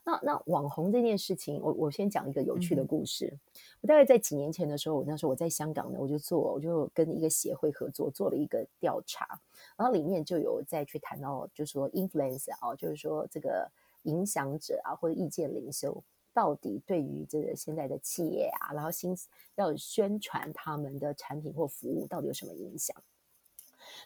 [0.06, 3.26] 那那网红这件事情，我我先讲一个有趣的故事。
[3.26, 3.40] 嗯、
[3.80, 9.26] 我大概在几年前的时候，那时候我在香港呢，我就做，我就跟一个协会合作，做了一个调查，
[9.78, 13.66] 然后里面就有再去谈到，就是说 influencer 啊，就是说这个
[14.02, 19.16] 影响者啊，或者意见领袖，到底对于这个现在的企业啊，然后新
[19.54, 22.94] 要宣传他们的产品或服务，到底有什么影响？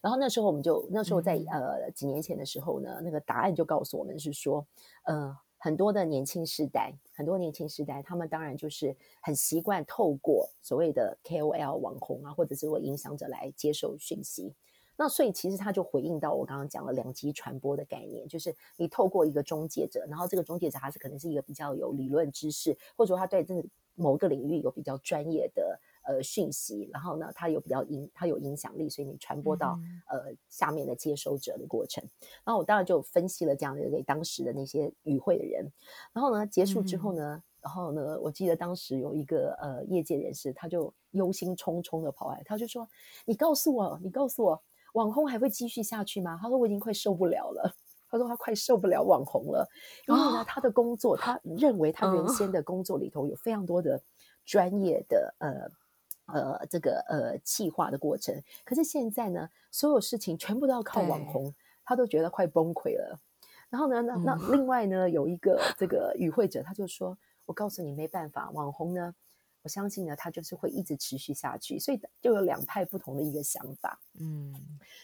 [0.01, 4.65] 然后那时候我们就那时候在、嗯、呃几年前的时候呢，那个答案就告诉我们是说，
[5.03, 5.37] 呃。
[5.59, 14.55] 很多的年轻世代，很多年轻世代，他们当然就是很习惯透过所谓的 KOL 网红啊，或者是为影响者来接受讯息。
[14.97, 23.55] 那所以其实他就回应到我刚刚讲了两极传播的概念，就是你透过一个中介者，然后这个中介者他是可能是一个比较有理论知识，或者说他对这
[23.95, 25.81] 某个领域有比较专业的。
[26.09, 32.03] 呃，讯息，然后呢，它有比较影，它有影响力，所以你传播到、嗯、呃下面的接收者的过程。
[32.45, 35.71] 然后我当然就分析了这样的给当时的那些与会的人。
[36.15, 42.89] 然后呢，结束之后呢，嗯、然后呢，我记得当时有一个呃业界人士，他就忧心忡忡的跑来，他就说
[43.27, 44.63] ：“你告诉我，你告诉我，
[44.95, 47.71] 网红还会继续下去吗？”他说：“我已经快受不了了。”
[48.09, 49.69] 他说：“他快受不了网红了，
[50.07, 54.03] 因为呢，他的工作，哦、他认为他原先的工作里头有非常多的
[54.47, 55.71] 专业的呃。”
[56.29, 61.55] 呃，这个呃，企划的过程，可是现在呢，所有事情全部都要靠网红，
[61.85, 63.19] 他都觉得快崩溃了。
[63.71, 69.15] 然后呢，那那另外呢，有一个这个与会者，他就说：“我告诉你，没办法，网红呢，
[69.63, 74.01] 我相信呢，他就是会一直持续下去。”所以就有两派不同的一个想法。
[74.19, 74.55] 嗯，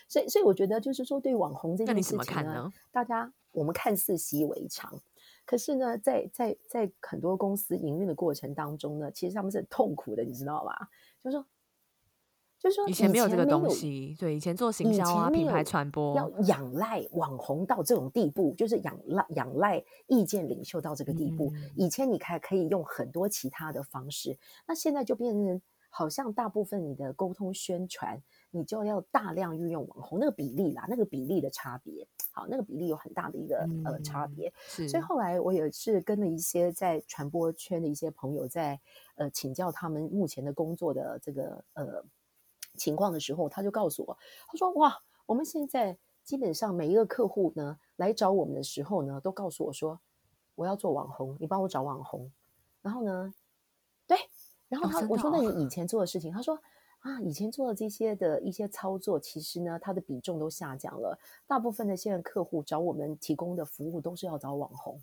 [0.08, 4.98] 所以所以我觉得就是说，对网红这件事情呢，呢大家我们看似习以为常。
[5.46, 10.74] 可是呢，在在在很多公司营运的过程当中呢，其实他们是很痛苦的，你知道吗？
[11.24, 11.46] 就是说，
[12.58, 21.50] 就是说，以前没有这个东西，对，以前做行销啊，品牌传播要仰赖网红到这种地步，就是仰赖仰赖意见领袖到这个地步。
[21.54, 25.60] 嗯、以前你还可以用很多其他的方式，那现在就变成
[25.90, 28.22] 好像大部分你的沟通宣传。
[28.56, 34.52] 你就要大量运用网红，那个比例啦，那个比例的差别，好，那个比例有很大的一个、嗯、呃差别。
[34.64, 38.80] 所以后来我也是跟了一些在传播圈的一些朋友在
[39.16, 42.04] 呃请教他们目前的工作的这个呃
[42.76, 49.98] 情况的时候，他就告诉我，他说哇，我们现在基本上每一个客户呢来找我们的时候呢，都告诉我说
[50.54, 52.30] 我要做网红，你帮我找网红。
[52.82, 53.34] 然后呢，
[54.06, 54.16] 对，
[54.68, 56.56] 然后他、哦、我说那你以前做的事情，他说。
[57.04, 61.18] 啊，以前做的这些的一些操作，其实呢，它的比重都下降了。
[61.46, 64.98] 大部分的现在客户找我们提供的服务，都是要找网红。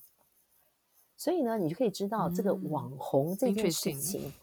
[1.16, 4.34] 所以呢，你就可以知道这个网红这件事情，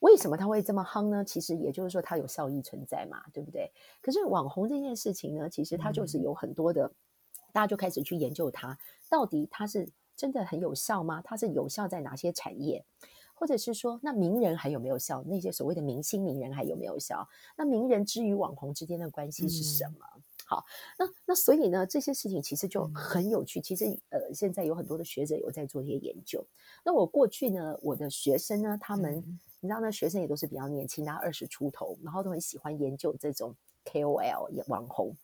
[0.00, 1.24] 为什么它会这么夯呢？
[1.24, 3.72] 其实也就是说它有效益存在嘛，对不对？
[4.02, 6.94] 可是网红这件事情呢，其实它就是有很多的，嗯、
[7.52, 8.78] 大家就开始去研究它，
[9.08, 11.22] 到底它是真的很有效吗？
[11.24, 12.84] 它是有效在哪些产业？
[13.42, 15.20] 或者是说，那名人还有没有效？
[15.26, 17.28] 那些所谓的明星名人还有没有效？
[17.56, 20.06] 那名人之于网红之间的关系是什么？
[20.14, 20.64] 嗯、好，
[20.96, 23.60] 那那所以呢，这些事情其实就很有趣。
[23.60, 26.46] 其实呃，现在有很多的学者有在做一些研究。
[26.84, 33.52] 那我过去呢，我的学生呢，他们、嗯、你知道，呢学生也都是比较年轻，大概二十出头，然后都很喜欢研究这种
[33.84, 35.16] KOL 网红。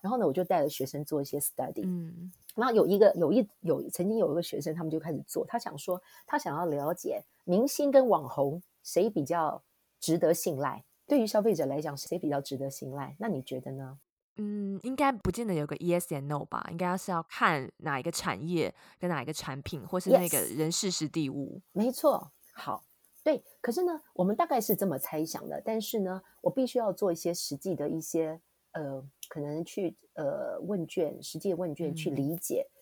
[0.00, 1.82] 然后呢，我就带着学生做一些 study。
[1.84, 7.22] 嗯，然后有一个有一有曾经有一个学生，他们就开始做，他想说，他想要了解。
[7.44, 9.62] 明星跟网红谁比较
[10.00, 10.84] 值得信赖？
[11.06, 13.16] 对于消费者来讲，谁比较值得信赖？
[13.18, 13.98] 那你觉得呢？
[14.36, 16.66] 嗯，应该不见得有个 yes and no 吧？
[16.70, 21.60] 应该要是要看哪一个产业跟哪一个产品，或是那个人事实地物。
[21.72, 22.82] Yes, 没错，好，
[23.24, 23.42] 对。
[23.60, 25.60] 可是呢，我们大概是这么猜想的。
[25.64, 28.40] 但是呢，我必须要做一些实际的一些
[28.72, 32.78] 呃，可能去呃问卷，实际的问卷去理解，嗯、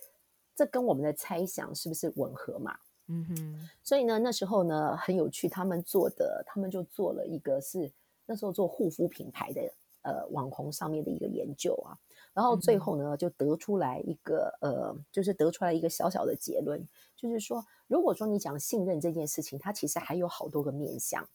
[0.57, 2.77] 这跟我们的猜想是不是吻合嘛？
[3.09, 7.91] 嗯哼，所以呢，那时候呢很有趣，他们做的，他们就做了一个是
[8.27, 9.61] 那时候做护肤品牌的
[10.03, 11.99] 呃网红上面的一个研究啊，
[12.33, 21.29] 然后最后呢就得出来一个呃，就是得出来一个小小的结论，就是说，如果说你讲信任这件事情，它其实还有好多个面向，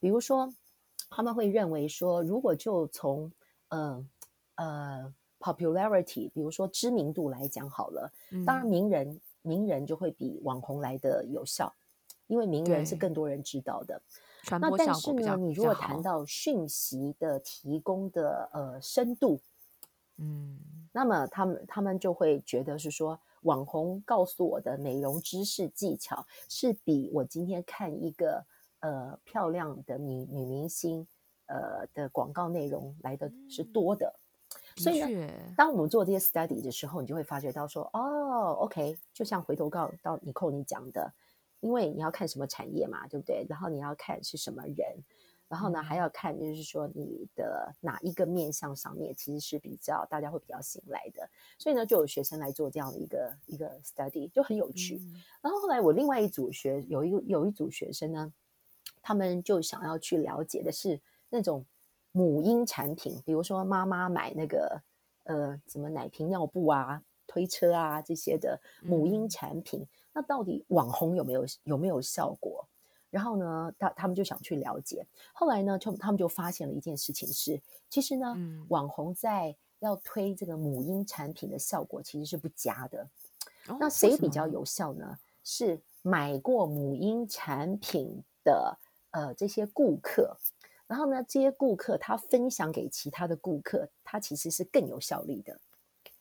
[0.00, 0.52] 比如说
[1.10, 3.30] 他们会认为说，如果就从
[3.68, 4.06] 呃
[4.56, 8.12] 呃 popularity，比如说知名度来讲好了，
[8.44, 9.20] 当然名人。
[9.42, 11.72] 名人就会比网红来的有效，
[12.26, 14.02] 因为名人是更多人知道的。
[14.50, 19.40] 那但是呢，你如果谈到讯息的提供的呃深度，
[20.18, 20.58] 嗯，
[20.92, 28.44] 那么他们他们就会觉得是说，网红告诉我的美容知识技巧是比我今天看一个
[28.80, 31.06] 呃漂亮的女女明星
[31.46, 34.06] 呃的广告内容来的是多的。
[34.06, 34.22] 嗯
[34.76, 41.12] 所以呢，当我们做这些 study 的时候，你就会发觉到说，哦，OK，就像回头告到 Nicole 你讲的，
[41.60, 43.44] 因为你要看什么产业嘛，对不对？
[43.48, 45.04] 然后你要看是什么人，
[45.48, 51.28] 然后呢还要看就是说你的哪一个面向上面其实是比较大家会比较信赖的。
[51.58, 54.96] 所以呢，就有学生来做这样的一个一个 study，就很有趣。
[54.96, 55.22] 嗯。
[55.40, 58.32] 然后后来我另外一组学有一个有一组学生呢，
[59.02, 61.64] 他们就想要去了解的是那种。
[62.10, 64.80] 母婴产品，比如说妈妈买那个
[65.24, 72.66] 呃，什么奶瓶、尿布啊、推车啊这些的母婴产品，嗯、那到底网红有没有有没有效果？
[73.10, 75.06] 然后呢，他他们就想去了解。
[75.32, 83.08] 后来呢，就他们就发现了一件事情是，其实呢，嗯、网红在要推这个母婴产品的效果其实是不佳的。
[83.68, 85.18] 哦、那谁比较有效呢？
[85.44, 88.78] 是买过母婴产品的
[89.10, 90.36] 呃这些顾客。
[90.86, 95.58] 然后呢，这些顾客他分享给其他的顾客，他其实是更有效率的。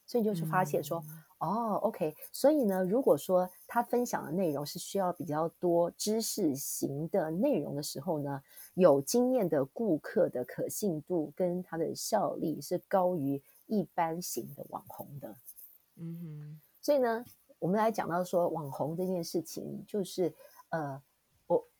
[0.05, 8.41] 所以就是发现说，嗯、哦，OK，所以呢，如果说他分享的内容是需要比较多知识型的内容的时候呢，
[8.73, 15.35] 有经验的顾客的可信度跟他的效力是高于一般型的网红的。
[15.95, 17.23] 嗯哼，所以呢，
[17.59, 20.33] 我们来讲到说网红这件事情，就是
[20.69, 21.01] 呃。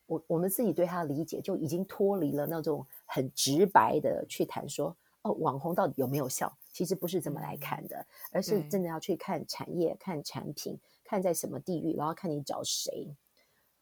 [0.09, 6.49] 我我们自己对他的理解就已经脱离了那种很直白的去谈说哦，网红到底有没有效？
[6.77, 13.15] 其实不是这么来看的，而是真的要去看产业、看产品、看在什么地域，然后看你找谁。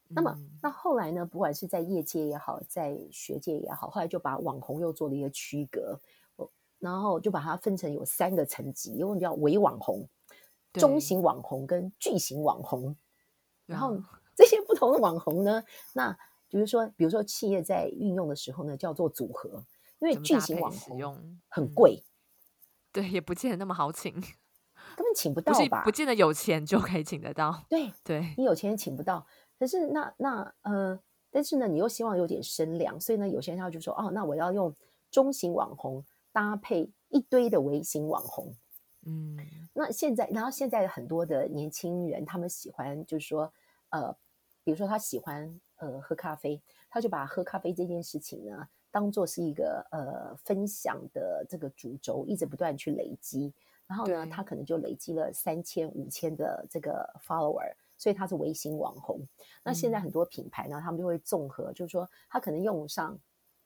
[0.08, 1.26] 那么，那后来呢？
[1.26, 6.00] 不管是在业界也好，在学界也好，后来就把网红又做了一个区隔，
[6.78, 10.08] 然后就把它分成有三个层级，因为叫伪网红、
[10.72, 12.96] 中型网红跟巨型网红，
[13.66, 13.98] 然后。
[14.34, 16.12] 这些不同的网红呢，那
[16.50, 19.64] 比如说，比如说企业在运用的时候呢，叫做组合，
[19.98, 22.04] 因为巨型网红很贵，嗯、
[23.02, 24.22] 对，也不见得那么好请，根
[25.04, 25.84] 本请不到吧？
[25.84, 27.64] 不见得有钱就可以请得到。
[27.68, 29.26] 对对，对你有钱请不到。
[29.58, 30.98] 可是那那呃，
[31.30, 34.74] 但是呢，你又希望有点声量，所以呢，有些人他就说，哦，那我要用
[35.10, 38.54] 中型网红搭配一堆的微型网红。
[39.06, 39.36] 嗯，
[39.74, 43.52] 那现在，然后现在很多的年轻人，他们喜欢就是说，
[43.90, 44.16] 呃。
[44.64, 48.66] 比如说他喜欢呃喝咖啡，他就把喝咖啡这件事情呢
[48.96, 53.52] 当做是一个呃分享的这个主轴，一直不断去累积。
[53.86, 59.20] 然后呢，他可能就累积了三千五千的这个 follower，所以他是微型网红。
[59.62, 63.18] 那现在很多品牌呢，他们就会综合，就是说他可能用上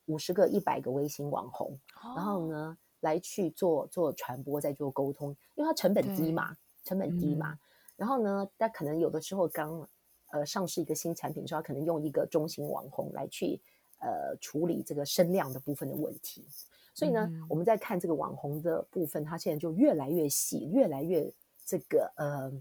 [0.07, 1.79] 五十个、一百个微型网红，
[2.17, 7.57] 然后呢来去做做传播，再做沟通，因为它成本低嘛，成本低嘛。
[7.95, 9.89] 然后呢，但可能有的时候刚。
[10.33, 13.61] 呃，上市一个新产品的时候，可能用一个中型网红来去
[14.01, 16.47] 呃处理这个声量的部分的问题。
[16.93, 21.33] 所以呢，嗯、我们在看这个网红的部分，它现在就越来越细，越来越
[21.65, 22.53] 这个呃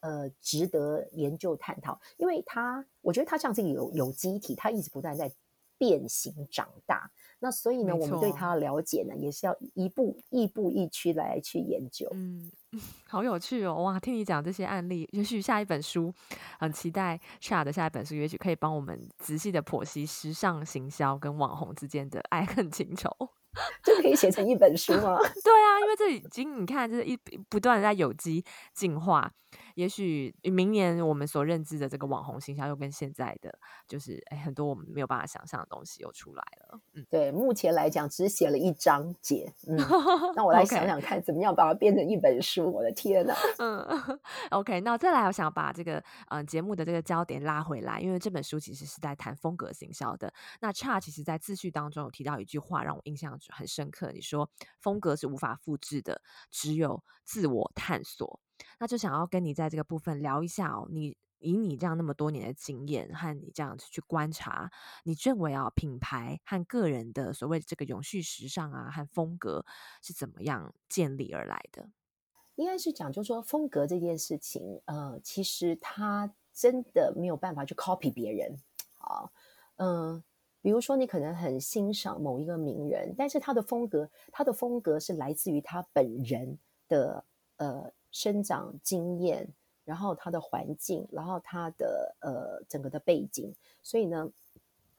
[0.00, 5.32] 呃值得研究探讨，因为它我觉得它像这个有有机体，它一直不断在
[5.78, 7.10] 变形长大。
[7.40, 12.08] 那所以呢，我们对它的了解呢，也是要一步一步一趋来去研究。
[12.12, 12.50] 嗯，
[13.06, 13.74] 好有趣哦！
[13.84, 16.12] 哇，听你讲这些案例，也许下一本书，
[16.58, 23.08] 很期待 Cha 的下一本书，也许可以帮我们仔细的剖析时尚行销跟网红之间的爱恨情仇。
[23.82, 25.16] 就可以写成一本书吗？
[25.42, 27.16] 对啊，因为这已经你看，就是一
[27.48, 29.32] 不断的在有机进化。
[29.78, 33.56] 也许明年我们所认知的这个网红形象，又跟现在的
[33.86, 36.80] 就是哎，很多我们没有办法想象的东西又出来了。
[36.94, 39.54] 嗯，对，目前来讲只写了一章节。
[39.68, 39.76] 嗯，
[40.34, 42.72] 那我来想想看，怎么样把它变成一本书？
[42.72, 43.32] 我的天哪！
[43.58, 44.18] 嗯，
[44.50, 50.34] OK，那再来，我想把这个嗯节目的这个焦点拉回来，因为这本书其实是在谈风格行销的。
[50.60, 54.10] 那 Cha 其实在自序当中有提到一句话，让我印象很深刻。
[54.10, 54.50] 你说
[54.80, 56.20] 风格是无法复制的，
[56.50, 58.40] 只有自我探索。
[58.78, 64.70] 那就想要跟你在这个部分聊一下哦，你以你这样那么多年的经验和你这样子去观察，
[65.04, 69.64] 你认为啊品牌和个人的所谓这个永续时尚啊和风格
[70.02, 71.88] 是怎么样建立而来的？
[72.56, 78.58] 应该是讲，就是说风格这件事情，呃，其实它真的没有办法去 copy 别人。
[78.94, 79.32] 好，
[79.76, 80.24] 嗯、
[80.60, 87.24] 比如说你可能很欣赏某一个名人，但是他的风格，他的风格是来自于他本人的
[87.58, 87.92] 呃。
[88.18, 89.48] 生长经验，
[89.84, 94.28] 然后他的环境，然后他的呃整个的背景，所以呢，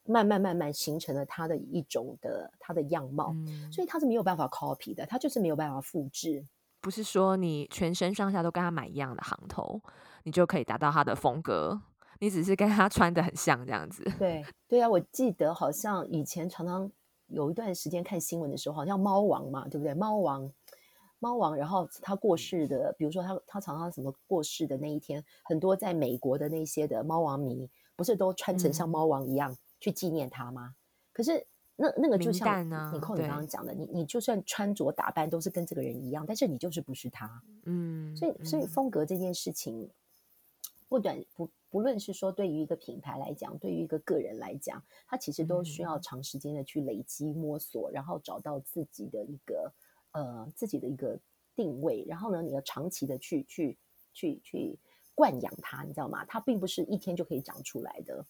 [0.05, 6.45] 慢慢慢慢形成了他的一种的他的样貌，嗯，所以他是没有办法 copy 的，他就是没有办法复制。
[6.79, 9.81] 不是说你全身上下都跟他买一样的行头，
[10.23, 11.81] 你就可以达到他的风格，
[12.19, 14.09] 你只是跟他穿的很像这样子。
[14.17, 16.89] 对对啊，我记得好像以前常常
[17.27, 19.93] 有一段时间看新闻的时候，好像猫王嘛，对不对？
[19.93, 20.49] 猫王。
[21.19, 30.73] 猫王，然后他过世的，比如说他他常常什么过世的那一天，很多在美国的那些的猫王迷，不是都穿成像猫王一样去纪念他吗？
[30.73, 30.75] 嗯、
[31.11, 31.45] 可是
[31.75, 37.43] 那那个就像你扣你刚刚讲的，你你就算穿着打扮都是跟这个人一样，但是你就是不是他。
[37.65, 39.89] 嗯，所以所以风格这件事情，
[40.87, 49.73] 不短不不论是说对于一个品牌来讲，对于一个个人来讲，他其实都需要长时间的去累积摸索，然后找到自己的一个。
[50.11, 51.19] 呃，自己的一个
[51.55, 53.77] 定位，然后呢，你要长期的去去
[54.13, 54.79] 去去
[55.13, 56.25] 惯养它，你知道吗？
[56.25, 58.25] 它并不是一天就可以长出来的。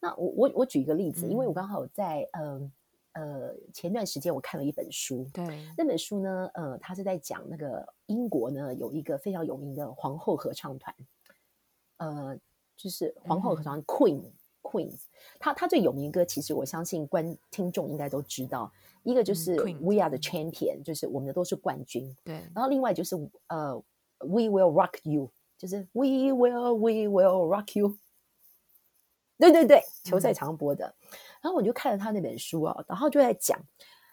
[0.00, 2.72] 那我我我举一个例子，嗯、因为我刚好在呃
[3.12, 5.46] 呃前段时间我看了一本书，对，
[5.76, 10.94] 那本书呢，呃，它是在讲那个英国呢有一个非常有名的皇后合唱团，
[11.98, 12.38] 呃，
[12.76, 15.02] 就是皇后合唱团 Queen、嗯、Queens，
[15.38, 18.72] 它它最有名的歌，其实我相信观听众应该都知道。
[19.04, 22.16] 一个就是 We are the champion，、嗯、就是我们的都是冠军。
[22.24, 23.14] 对，然后另外就是
[23.46, 23.74] 呃
[24.18, 27.96] ，We will rock you，就是 We will We will rock you。
[29.38, 30.86] 对对对，球赛常播的。
[30.86, 33.60] 嗯、然后我就看了他那本书啊，然后就在讲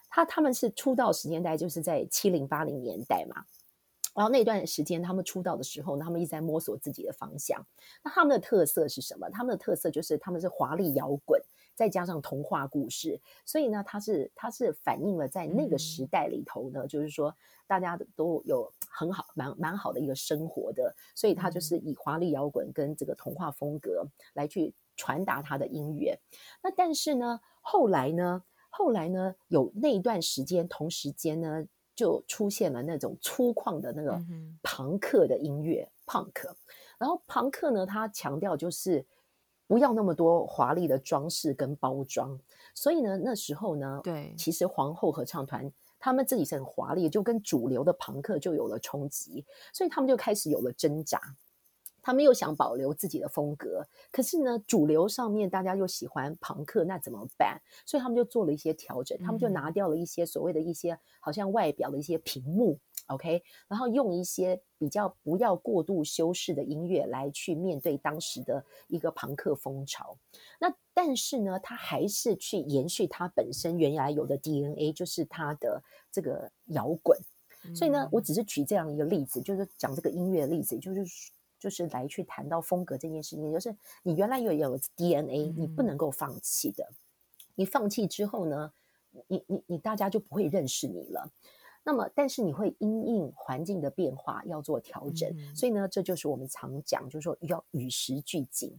[0.08, 3.44] 他他们是出道时间代就是在七零八零年代嘛。
[4.14, 7.64] 然后那段时间他们出道的时候，他们一直在摸索自己的方向。
[8.04, 9.30] 那他们的特色是什么？
[9.30, 11.40] 他们的特色就是他们是华丽摇滚。
[11.74, 17.34] 再加上童话故事，所以呢，它是它是反映了在那个时代里头呢，嗯、就是说
[17.66, 26.18] 大家都有很好蛮蛮好的一个生活的，所以它就是以华丽摇滚跟这个童话风格来去传达它的音乐。
[26.62, 34.20] 那但是呢，后来呢，后来呢，有那一段时间，同时间呢，就出现了那种粗犷的那个
[34.62, 36.56] 朋克的音乐，庞克、嗯。
[36.98, 39.04] 然后朋克呢，它强调就是。
[39.66, 42.38] 不要那么多华丽的装饰跟包装，
[42.74, 51.20] 所以呢，那时候呢，对，其实皇后合唱团他们自己是很华丽，就跟主流的朋克就有了冲击，所以他们就开始有了挣扎。
[52.04, 57.62] 他们又想保留自己的风格，可是呢，主流上面大家又喜欢朋克，那怎么办？
[57.86, 62.76] 所以他们就做了一些调整，他们就拿掉了一些所谓的一些好像外表的一些屏幕。
[63.14, 70.16] OK，然后用一些比较不要过度修饰的音乐来去面对当时的一个朋克风潮。
[70.58, 77.18] 那但是呢，他还是去延续他本身原来有的 DNA，就是他的这个摇滚。
[77.76, 81.04] 所以呢，我只是举这样一个例子，就是讲这个音乐的例子，就是
[81.60, 86.84] 就是来去谈到风格这件事情，就是你原来有有 DNA，你不能够放弃的。
[87.54, 88.72] 你放弃之后呢，
[89.28, 91.30] 你你你大家就不会认识你了。
[91.84, 98.70] 那么，但是你会因应环境的变化要做调整，嗯、所以呢，这就是我们常讲，就是说要与时俱进。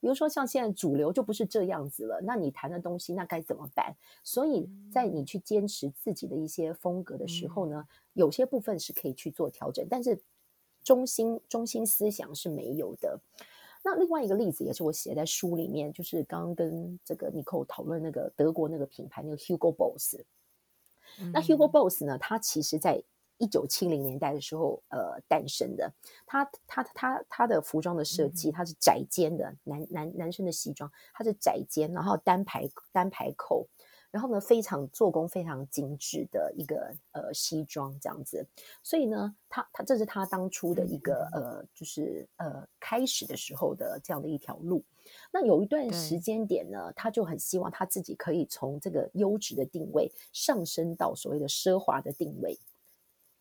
[0.00, 3.96] 比如说像现在主流就不是这样子了，那你谈的东西那该怎么办？
[4.22, 10.20] 所以在你去坚持自己的一些风格的时候呢，有些部分是可以去做调整，但是
[10.84, 13.20] 中心中心思想是没有的。
[13.84, 20.16] 那另外一个例子也是我写在书里面，就是刚刚跟这个 Nicole 讨论那个德国那个品牌那个 Hugo Boss。
[21.32, 23.02] 那 Hugo Boss 呢，它其实在
[23.38, 25.92] 一九七零年代的时候，呃，诞生的。
[26.26, 33.68] 它它它它的服装的设计，它是窄肩的男男男生的西装，它是窄肩，然后单排单排扣。
[34.10, 38.46] 然后呢，非常做工非常精致的一个呃西装这样子，
[38.82, 44.82] 所以呢，他他这是他当初的一个呃，就是呃开始的时候的这样的一条路。
[45.30, 52.58] 那有一段时间点呢，他就很希望他自己可以从这个优质的定位上升到所谓的奢华的定位，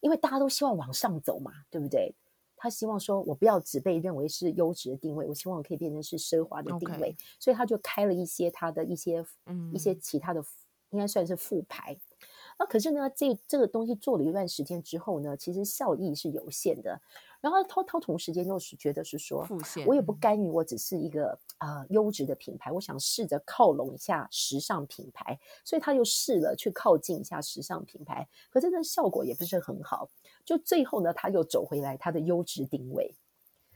[0.02, 2.14] 因为大家都希望往上走嘛，对不对？
[2.58, 10.44] 他希望说，我不要只被认为是优质的定位，我希望我可以变成是奢华的定位.所以他就开了一些他的一些嗯一些其他的，
[10.90, 11.98] 应该算是副牌。
[12.60, 17.00] 那可是呢，这这个东西做了一段时间之后呢，其实效益是有限的。
[17.42, 19.48] 然后他他同时间又是觉得是说，
[19.86, 30.10] 我也不甘于我只是一个呃优质的品牌，我想试着靠拢一下时尚品牌，所以他又试了去靠近一下时尚品牌，可是那效果也不是很好。
[30.44, 33.14] 就最后呢，他又走回来他的优质定位，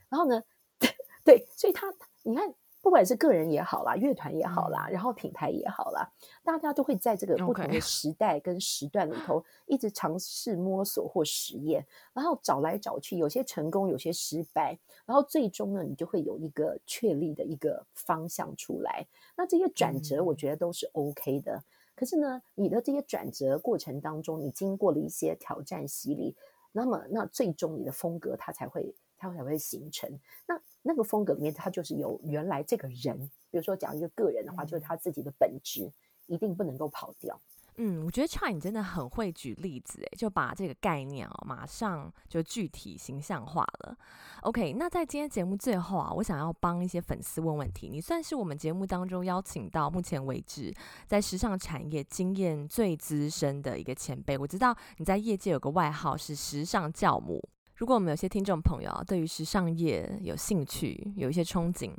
[0.10, 0.42] 然后呢，
[1.24, 1.94] 对，所以他
[2.24, 2.54] 你看。
[2.82, 6.12] 不管是个人也好啦，乐团也好啦，然后品牌也好啦，
[6.44, 19.06] 大家都会在这个不同的时代跟时段里头一直尝试摸索或实验，然后找来找去，有些成功，有些失败，然后最终呢，你就会有一个确立的一个方向出来。
[19.38, 21.64] 那这些转折，我觉得都是 OK 的。
[21.94, 26.36] 可是呢，你的这些转折过程当中，你经过了一些挑战洗礼，
[26.72, 28.96] 那么那最终你的风格它才会。
[29.22, 30.10] 它才会形成。
[30.48, 33.18] 那那个风格里面，它就是有原来这个人，
[33.52, 35.92] 比如说讲一个个人的话，就是他自己的本质
[36.26, 37.40] 一定不能够跑掉。
[37.78, 43.98] 嗯，我觉得 Chai 你真的很会举例子，诶，就把这个概念哦，马上就具体形象化了。
[44.42, 47.88] OK，那在今天节目最后啊，我想要帮一些粉丝问问题。
[47.90, 50.74] 你算是我们节目当中邀请到目前为止
[51.08, 54.38] 在时尚产业经验最资深的一个前辈。
[54.38, 57.42] 我知道你在业界有个外号是“时尚教母”。
[57.82, 61.92] 如果我们有些听众朋友啊，对于时尚业有兴趣，有一些憧憬，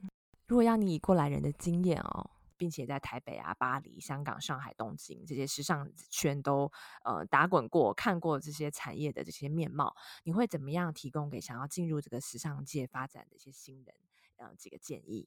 [0.47, 6.70] 如果要你以过来人的经验哦，并且在台北啊、巴黎、香港、上海、东京这些时尚圈都
[7.05, 13.93] 呃打滚过，看过这些产业的这些面貌，你会怎么样提供给想要进入这个时尚界发展的一些新人
[14.37, 15.26] 呃几个建议？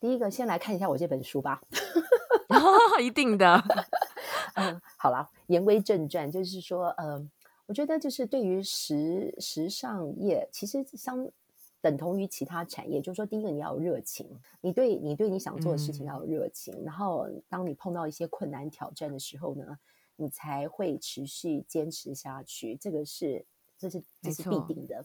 [0.00, 1.60] 第一个，先来看一下我这本书吧。
[2.48, 3.62] 哦，一定的。
[4.54, 7.28] 嗯，好了，言归正传，就是说，嗯、呃。
[7.72, 11.26] 我觉得就是对于时时尚业，其实相
[11.80, 14.28] 等同于其他产业，就是说，第一个你要有热情，
[14.60, 19.78] 你对你对你想做的事情要有热情，嗯、然后当你碰到一些困难挑战的时候呢，
[20.16, 23.42] 你才会持续坚持下去，这个是
[23.78, 25.02] 这是这是必定的。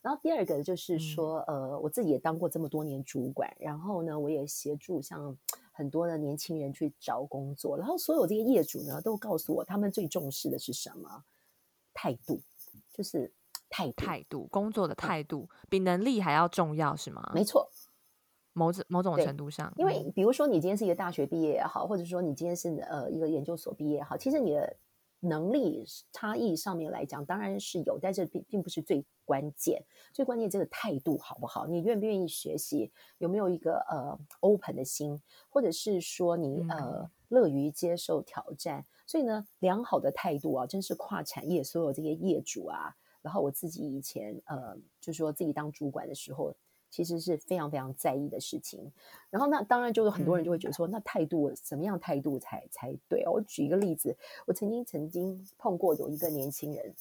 [0.00, 5.36] 然后第二个就是说，嗯、呃，我自己也当过这么多年主管，然后呢，我也协助像
[5.72, 11.24] 很多的年轻人去找工作，然后所有这些业主呢，都告诉我，他们最重视的是什么？
[11.94, 12.40] 态度
[12.92, 13.32] 就是
[13.70, 17.32] 态度，态度，工作的态度、嗯、比能力还要重要，是吗？
[17.34, 17.70] 没错，
[18.52, 24.76] 某种某种程度上，因为比如说你今天是一个大学毕业也好，或者说你今天是呃一个研究所毕业也好，其实你的
[25.20, 29.82] 能力差异上面来讲，当然是有，但是并并不是最关键。
[30.12, 31.66] 最关键这个态度好不好？
[31.66, 32.92] 你愿不愿意学习？
[33.18, 35.20] 有没有一个呃 open 的心？
[35.48, 38.86] 或者是说你呃乐于接受挑战？
[39.06, 46.54] 所以呢，良好的态度啊，真是跨产业所有这些业主啊，然后我自己以前呃，就说自己当主管的时候，
[46.88, 48.90] 其实是非常非常在意的事情。
[49.28, 53.30] 然后那当然就是很多人就会觉得说，嗯、那态度什么样态度才才对啊？
[53.30, 54.16] 我举一个例子，
[54.46, 56.94] 我曾经曾经碰过有一个年轻人，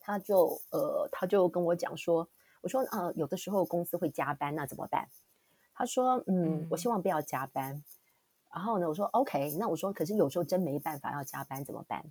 [0.00, 2.28] 他就呃他就跟我讲说，
[2.60, 5.08] 我说啊、呃，有的时候公司会加班，那怎么办？
[5.74, 7.82] 他说嗯，嗯，我希望不要加班。
[8.52, 12.04] 然后呢，我说 OK，那我说可是有时候真没办法要加班怎么办？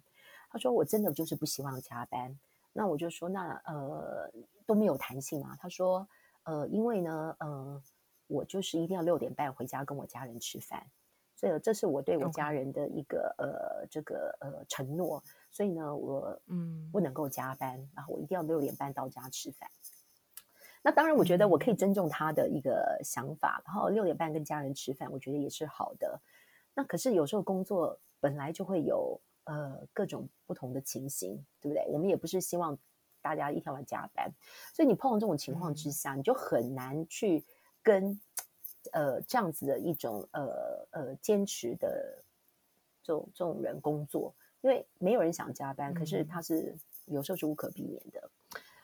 [0.49, 2.37] 他说我真的就是不希望加班。
[2.73, 4.31] 那我就说那呃
[4.65, 5.55] 都没有弹性嘛。
[5.59, 6.07] 他说
[6.43, 7.81] 呃因为呢呃
[8.27, 10.85] 我就是一定要六点半回家跟我家人吃饭，
[11.35, 15.23] 所以这是我对我家人的一个.呃这个呃承诺。
[15.51, 19.69] 所以呢我嗯不能够加班，嗯、然后我一定要六点半到家吃饭。
[20.81, 26.19] 那当然，我觉得我可以尊重他的一个想法，然后六点半跟家人吃饭，我觉得也是好的。
[26.73, 31.85] 那可是有时候工作本来就会有呃各种不同的情形，对不对？
[31.87, 32.77] 我们也不是希望
[33.21, 34.31] 大家一天晚加班，
[34.73, 37.43] 所以你碰到这种情况之下，你就很难去
[37.83, 38.19] 跟
[38.93, 42.23] 呃这样子的一种呃呃坚持的
[43.03, 48.29] 这种这种人工作，因为没有人想加班，可是他是有时候是无可避免的。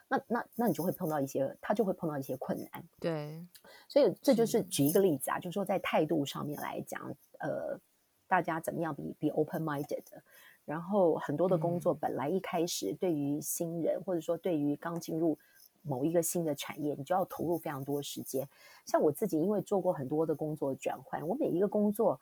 [0.10, 2.84] 那那那你就会碰到一些，他就会碰到一些困难。
[2.98, 3.46] 对，
[3.90, 7.80] 所以这就是举一个例子啊，是就是说在态度上面来讲，呃，
[8.28, 10.24] 大家怎么样 be be open minded 的。
[10.66, 15.38] 然后很多的工作本来一开始对于新人，嗯、或者说对于刚进入
[15.82, 18.48] 某一个新的产业，你就要投入非常多时间。
[18.86, 22.20] 像我自己，因为做过很多的工作转换，我每一个工作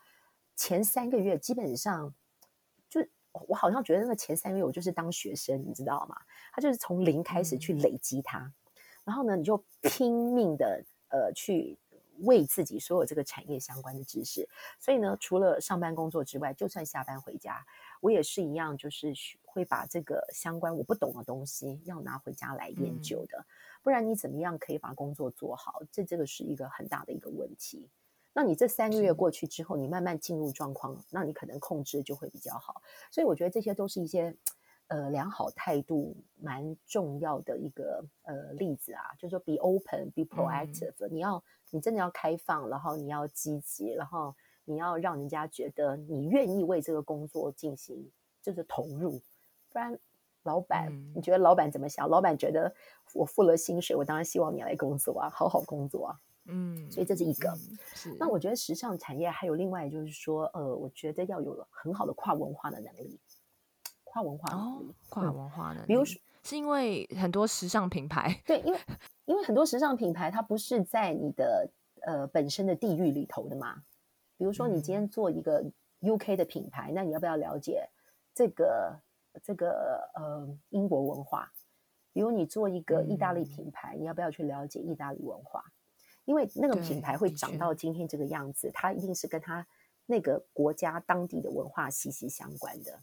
[0.55, 2.13] 前三个月基本上
[2.89, 3.05] 就。
[3.49, 6.15] 我好像觉得那个前三个月我就是当学生，你知道吗？
[6.53, 8.53] 他就是从零开始去累积它，嗯、
[9.03, 11.77] 然后呢，你就拼命的呃去
[12.21, 14.47] 为自己所有这个产业相关的知识。
[14.79, 17.65] 所以呢，除了上班工作之外，就算下班回家，
[18.01, 19.13] 我也是一样，就是
[19.43, 23.39] 会把这个相关我不懂的东西要拿回家来研究的。
[23.39, 23.45] 嗯、
[23.83, 25.81] 不然你怎么样可以把工作做好？
[25.91, 27.89] 这这个是一个很大的一个问题。
[28.37, 32.81] 那你这三个月过去之后，你慢慢进入状况，那你可能控制就会比较好。
[33.09, 34.35] 所以我觉得这些都是一些
[34.87, 41.41] 呃良好态度蛮重要的一个呃例子啊，就是说 be open, be proactive，嗯，你要
[41.71, 48.09] 你真的要开放，然后你要积极，然后你要让人家觉得你愿意为这个工作进行
[48.41, 49.21] 就是投入，
[49.71, 49.97] 不然
[50.43, 52.07] 老板，嗯，你觉得老板怎么想？
[52.07, 52.73] 老板觉得
[53.13, 56.19] 我付了薪水，我当然希望你来工作啊，好好工作啊。
[56.47, 57.51] 嗯，所以这是一个。
[58.19, 63.19] 那我觉得时尚产业还有另外就是说，呃，我觉得要有很好的跨文化的能力。
[64.03, 65.87] 跨文化能力，哦、跨文化能力。
[65.87, 68.79] 比如说，是因为很多时尚品牌，对，因为
[69.25, 71.69] 因为很多时尚品牌它不是在你的
[72.01, 73.83] 呃本身的地域里头的嘛。
[74.37, 75.63] 比如说，你今天做一个
[76.01, 77.87] UK 的品牌，嗯、那你要不要了解
[78.33, 78.99] 这个
[79.41, 81.49] 这个呃英国文化？
[82.11, 85.63] 比如你做一个意大利品牌，嗯、你要不要去了解意大利文化？
[86.25, 89.65] 因为那个品牌会长到今天这个样子，它一定是跟它
[90.05, 92.99] 那个国家当地的文化息息相关的，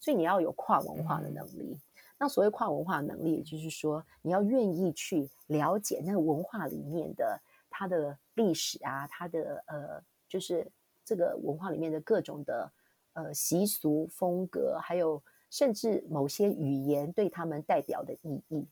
[0.00, 1.72] 所以你要有跨文化的能力。
[1.74, 1.80] 嗯、
[2.22, 7.40] 那所谓跨文化能力，也就是说你要愿意去了解那个文化里面的
[7.70, 10.70] 它的历史啊，它的呃，就是
[11.02, 12.70] 这个文化里面的各种的
[13.14, 18.68] 呃习俗风格，还有甚至某些语言对他们代表的意义。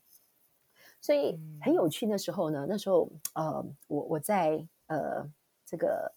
[1.01, 2.05] 所以很有趣。
[2.05, 5.27] 那时候呢，那时候呃，我我在呃
[5.65, 6.13] 这个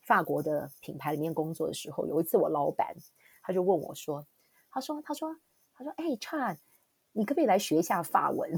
[0.00, 2.96] 法国的品牌里面工作的时候，有一次我老板
[3.42, 4.26] 他就问我说
[4.72, 5.36] ：“他说他说
[5.74, 6.56] 他说，哎，Chan，
[7.12, 8.50] 你可不可以来学一下法文？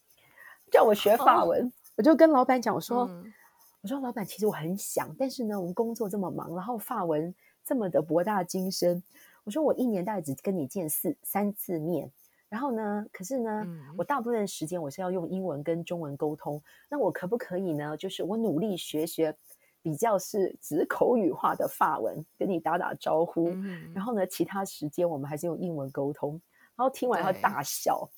[0.70, 3.32] 叫我学法文。”我就跟老板讲我说：“嗯、
[3.82, 7.34] 我说老板，其实我很想，但是呢，我们工作这么忙，然后法文
[7.64, 9.02] 这么的博大精深，
[9.44, 12.10] 我说我一年大概只跟你见四三次面。”
[12.48, 13.04] 然后呢？
[13.12, 16.62] 可是呢，嗯、我大部分的时间我是要用英文跟中文沟通。
[16.88, 17.96] 那我可不可以呢？
[17.96, 19.36] 就是我努力学学
[19.86, 23.50] 比较是只口语化的法文，跟你打打招呼。
[23.50, 26.32] 嗯、然后呢，其他时间我们还是用英文沟通。
[26.74, 28.10] 然后听完他大笑，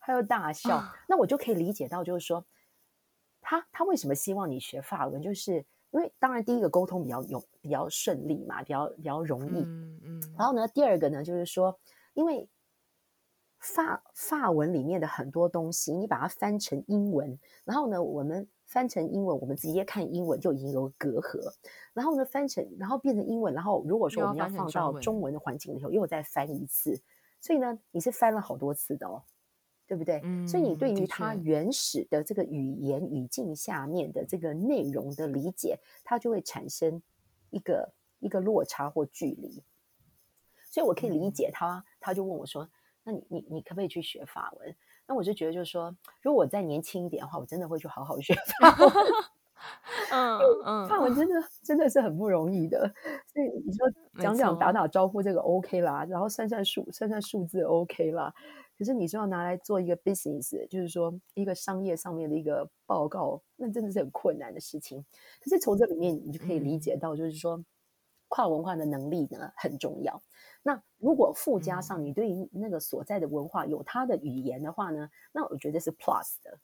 [0.00, 0.76] 他又大笑。
[0.76, 2.42] 啊、那我就可以理解到，就是说
[3.42, 5.56] 他他为什么希望你学法文，就是
[5.90, 9.60] 因为当然第一个沟通比较有比较顺利嘛，比较比较容易。
[9.60, 10.34] 嗯嗯。
[10.38, 11.78] 然后呢，第二个呢，就是说
[12.14, 12.48] 因为。
[13.60, 21.38] 法法文里面的很多东西，你把它翻成英文，然后呢，我们翻成英文，我们直接看英文就已经有隔阂。
[21.92, 27.00] 然后呢，翻成然后变成英文，然后如果说我们要放到中文的环境里头，又再翻一次。
[27.40, 29.22] 所以呢，你是翻了好多次的哦，
[29.86, 30.20] 对不对？
[30.24, 37.00] 嗯，所以你对于它原始的这个语言语境下面的这个内容的理解，它就会产生
[37.50, 39.62] 一个一个落差或距离。
[40.68, 42.68] 所以我可以理解他，他就问我说。
[43.06, 44.74] 那你你你可不可以去学法文？
[45.06, 48.92] 那我就觉得就是说，如果我再年轻一点的话，我真的会去好好学 法文。
[50.10, 52.80] 嗯嗯，法文真的真的是很不容易的。
[53.32, 53.90] 所以你说
[54.20, 58.32] 讲讲打打招呼这个 OK 啦，然后算算数算算数字 OK 啦。
[58.78, 65.04] 可是你说要拿来做一个 business，就是说一个商业上面的一个报告，那真的是很困难的事情。
[65.42, 67.56] 可是从这里面你就可以理解到，就是说。
[67.56, 67.64] 嗯
[68.26, 70.20] 跨文化的能力呢很重要。
[70.66, 76.58] 那如果附加上你对于那个所在的文化有它的语言的话呢，那我觉得是 plus 的，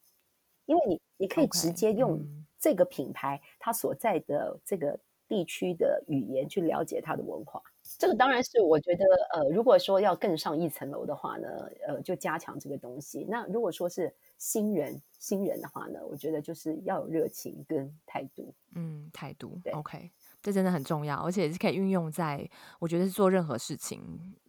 [0.64, 2.18] 因为你你可以直接用
[2.58, 4.98] 这个品牌它所在的这个
[5.28, 7.62] 地区的语言去了解它的文化。
[7.98, 11.48] 这个当然是我觉得呃，如果说要更上一层楼的话呢，
[11.86, 13.26] 呃，就加强这个东西。
[13.28, 18.54] 那如果说是新人新人的话呢，我觉得就是要有热情跟态度。
[18.74, 20.10] 嗯，态度对，OK。
[20.42, 24.00] 这真的很重要，而且是可以运用在我觉得是做任何事情，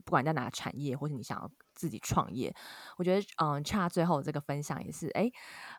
[0.06, 1.52] 不管在哪个产业或者你想要
[1.82, 2.54] 自己创业。
[2.96, 5.32] 我觉得，嗯，Cha 最后这个分享也是，哎，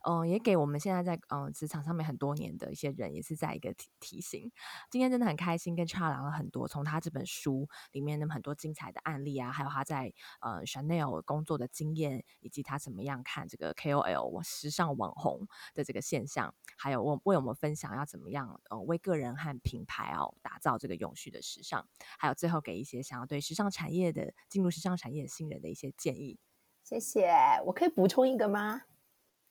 [0.05, 4.51] 嗯，也给我们现在在嗯职场上面很多年的一些人，也是在一个提提醒。
[4.91, 21.87] 今天真的很开心，跟 Cha 聊了很多，从他这本书里面那么很多精彩的案例啊，还有他在呃 Chanel 工作的经验，以及他怎么样看这个 KOL 时尚网红的这个现象，还有为为我们分享要怎么样呃为个人和品牌哦打造这个永续的时尚，
[22.19, 26.39] 还有最后给一些想要对时尚产业的进入时尚产业新人的一些建议。
[26.83, 27.33] 谢谢，
[27.65, 28.83] 我可以补充一个吗？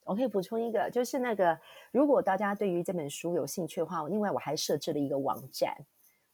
[0.04, 1.58] 我可以补充一个，就是那个，
[1.92, 5.76] 如果大家对于这本书有兴趣的话，另外我还设置了一个网站，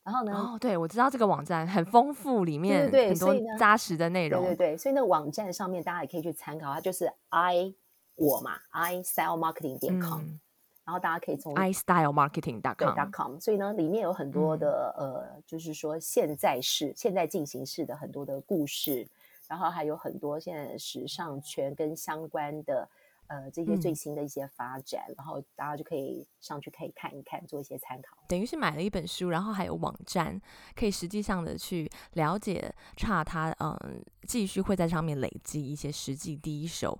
[0.04, 7.74] 然后呢，哦，对，我知道这个网站很丰富，里面很多扎实的内容，对对对，所以那个网站上面大家也可以去参考，它就是 i
[8.16, 10.40] 我嘛，i style marketing 点 com，嗯，
[10.86, 19.06] 然后大家可以从 i style marketing 点 com 所以呢，里面有很多的、嗯、呃，就是说现在式、现在进行式的很多的故事。
[19.48, 22.90] 然后还有很多现在时尚圈跟相关的
[23.28, 28.18] 呃这些最新的一些发展，嗯，然后大家就可以上去可以看一看，做一些参考。
[28.28, 30.42] 等于是买了一本书，然后还有网站，
[30.76, 37.00] 可以实际上的去了解差它嗯，继续会在上面累积一些实际第一手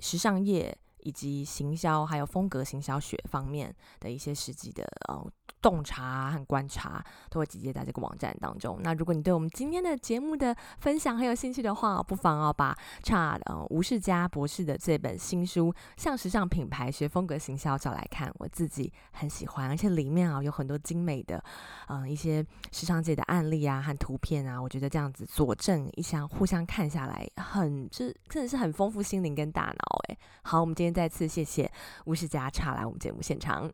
[0.00, 0.76] 时尚业
[1.08, 5.26] 以及行销还有风格行销学方面的一些实际的呃。
[5.60, 8.78] 洞察和观察都会集结在这个网站当中。
[8.80, 21.42] 那如果你对我们今天的节目的分享很有兴趣的话，不妨要把差呃吴世嘉博士的这本新书《向时尚品牌学风格行销》找来看，我自己很喜欢，而且里面啊有很多精美的
[21.88, 30.18] 嗯、一些时尚界的案例啊和图片啊，我觉得这样子佐证一下互相看下来很，很是真的是很丰富心灵跟大脑诶。
[30.42, 31.70] 好，我们今天再次谢谢
[32.06, 33.72] 吴世嘉差来我们节目现场。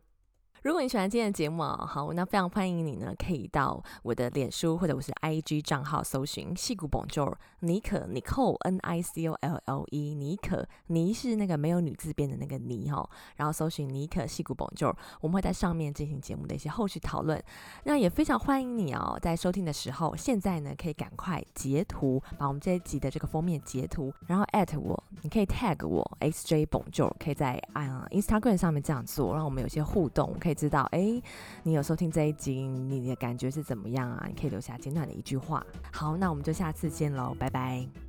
[0.65, 14.91] 如果你喜欢今天的节目啊，好，那非常欢迎你呢，可以到我的脸书或者我是 IG 账号搜寻矽谷 Bonjour 妮可 Nicole N I C O L L E 妮可妮是那个没有女字边的那个妮哈，然后搜寻妮可矽谷 Bonjour，
[15.21, 17.39] 我们会在上面进行节目的一些后续讨论。
[17.83, 30.54] 那也非常欢迎你哦，在收听的时候，现在呢可以赶快截图，把我们这一集的这个封面截图，然后 at 我，你可以 tag 我 XJ 堡就可以在啊 Instagram 上面这样做，让我们有些互动，可以。
[30.55, 31.21] 知道哎，
[31.63, 34.25] 你有收听这一集，你的感觉是怎么样啊？
[34.27, 35.65] 你可以留下简短的一句话。
[35.91, 38.04] 好，那我们就下次见喽，拜拜。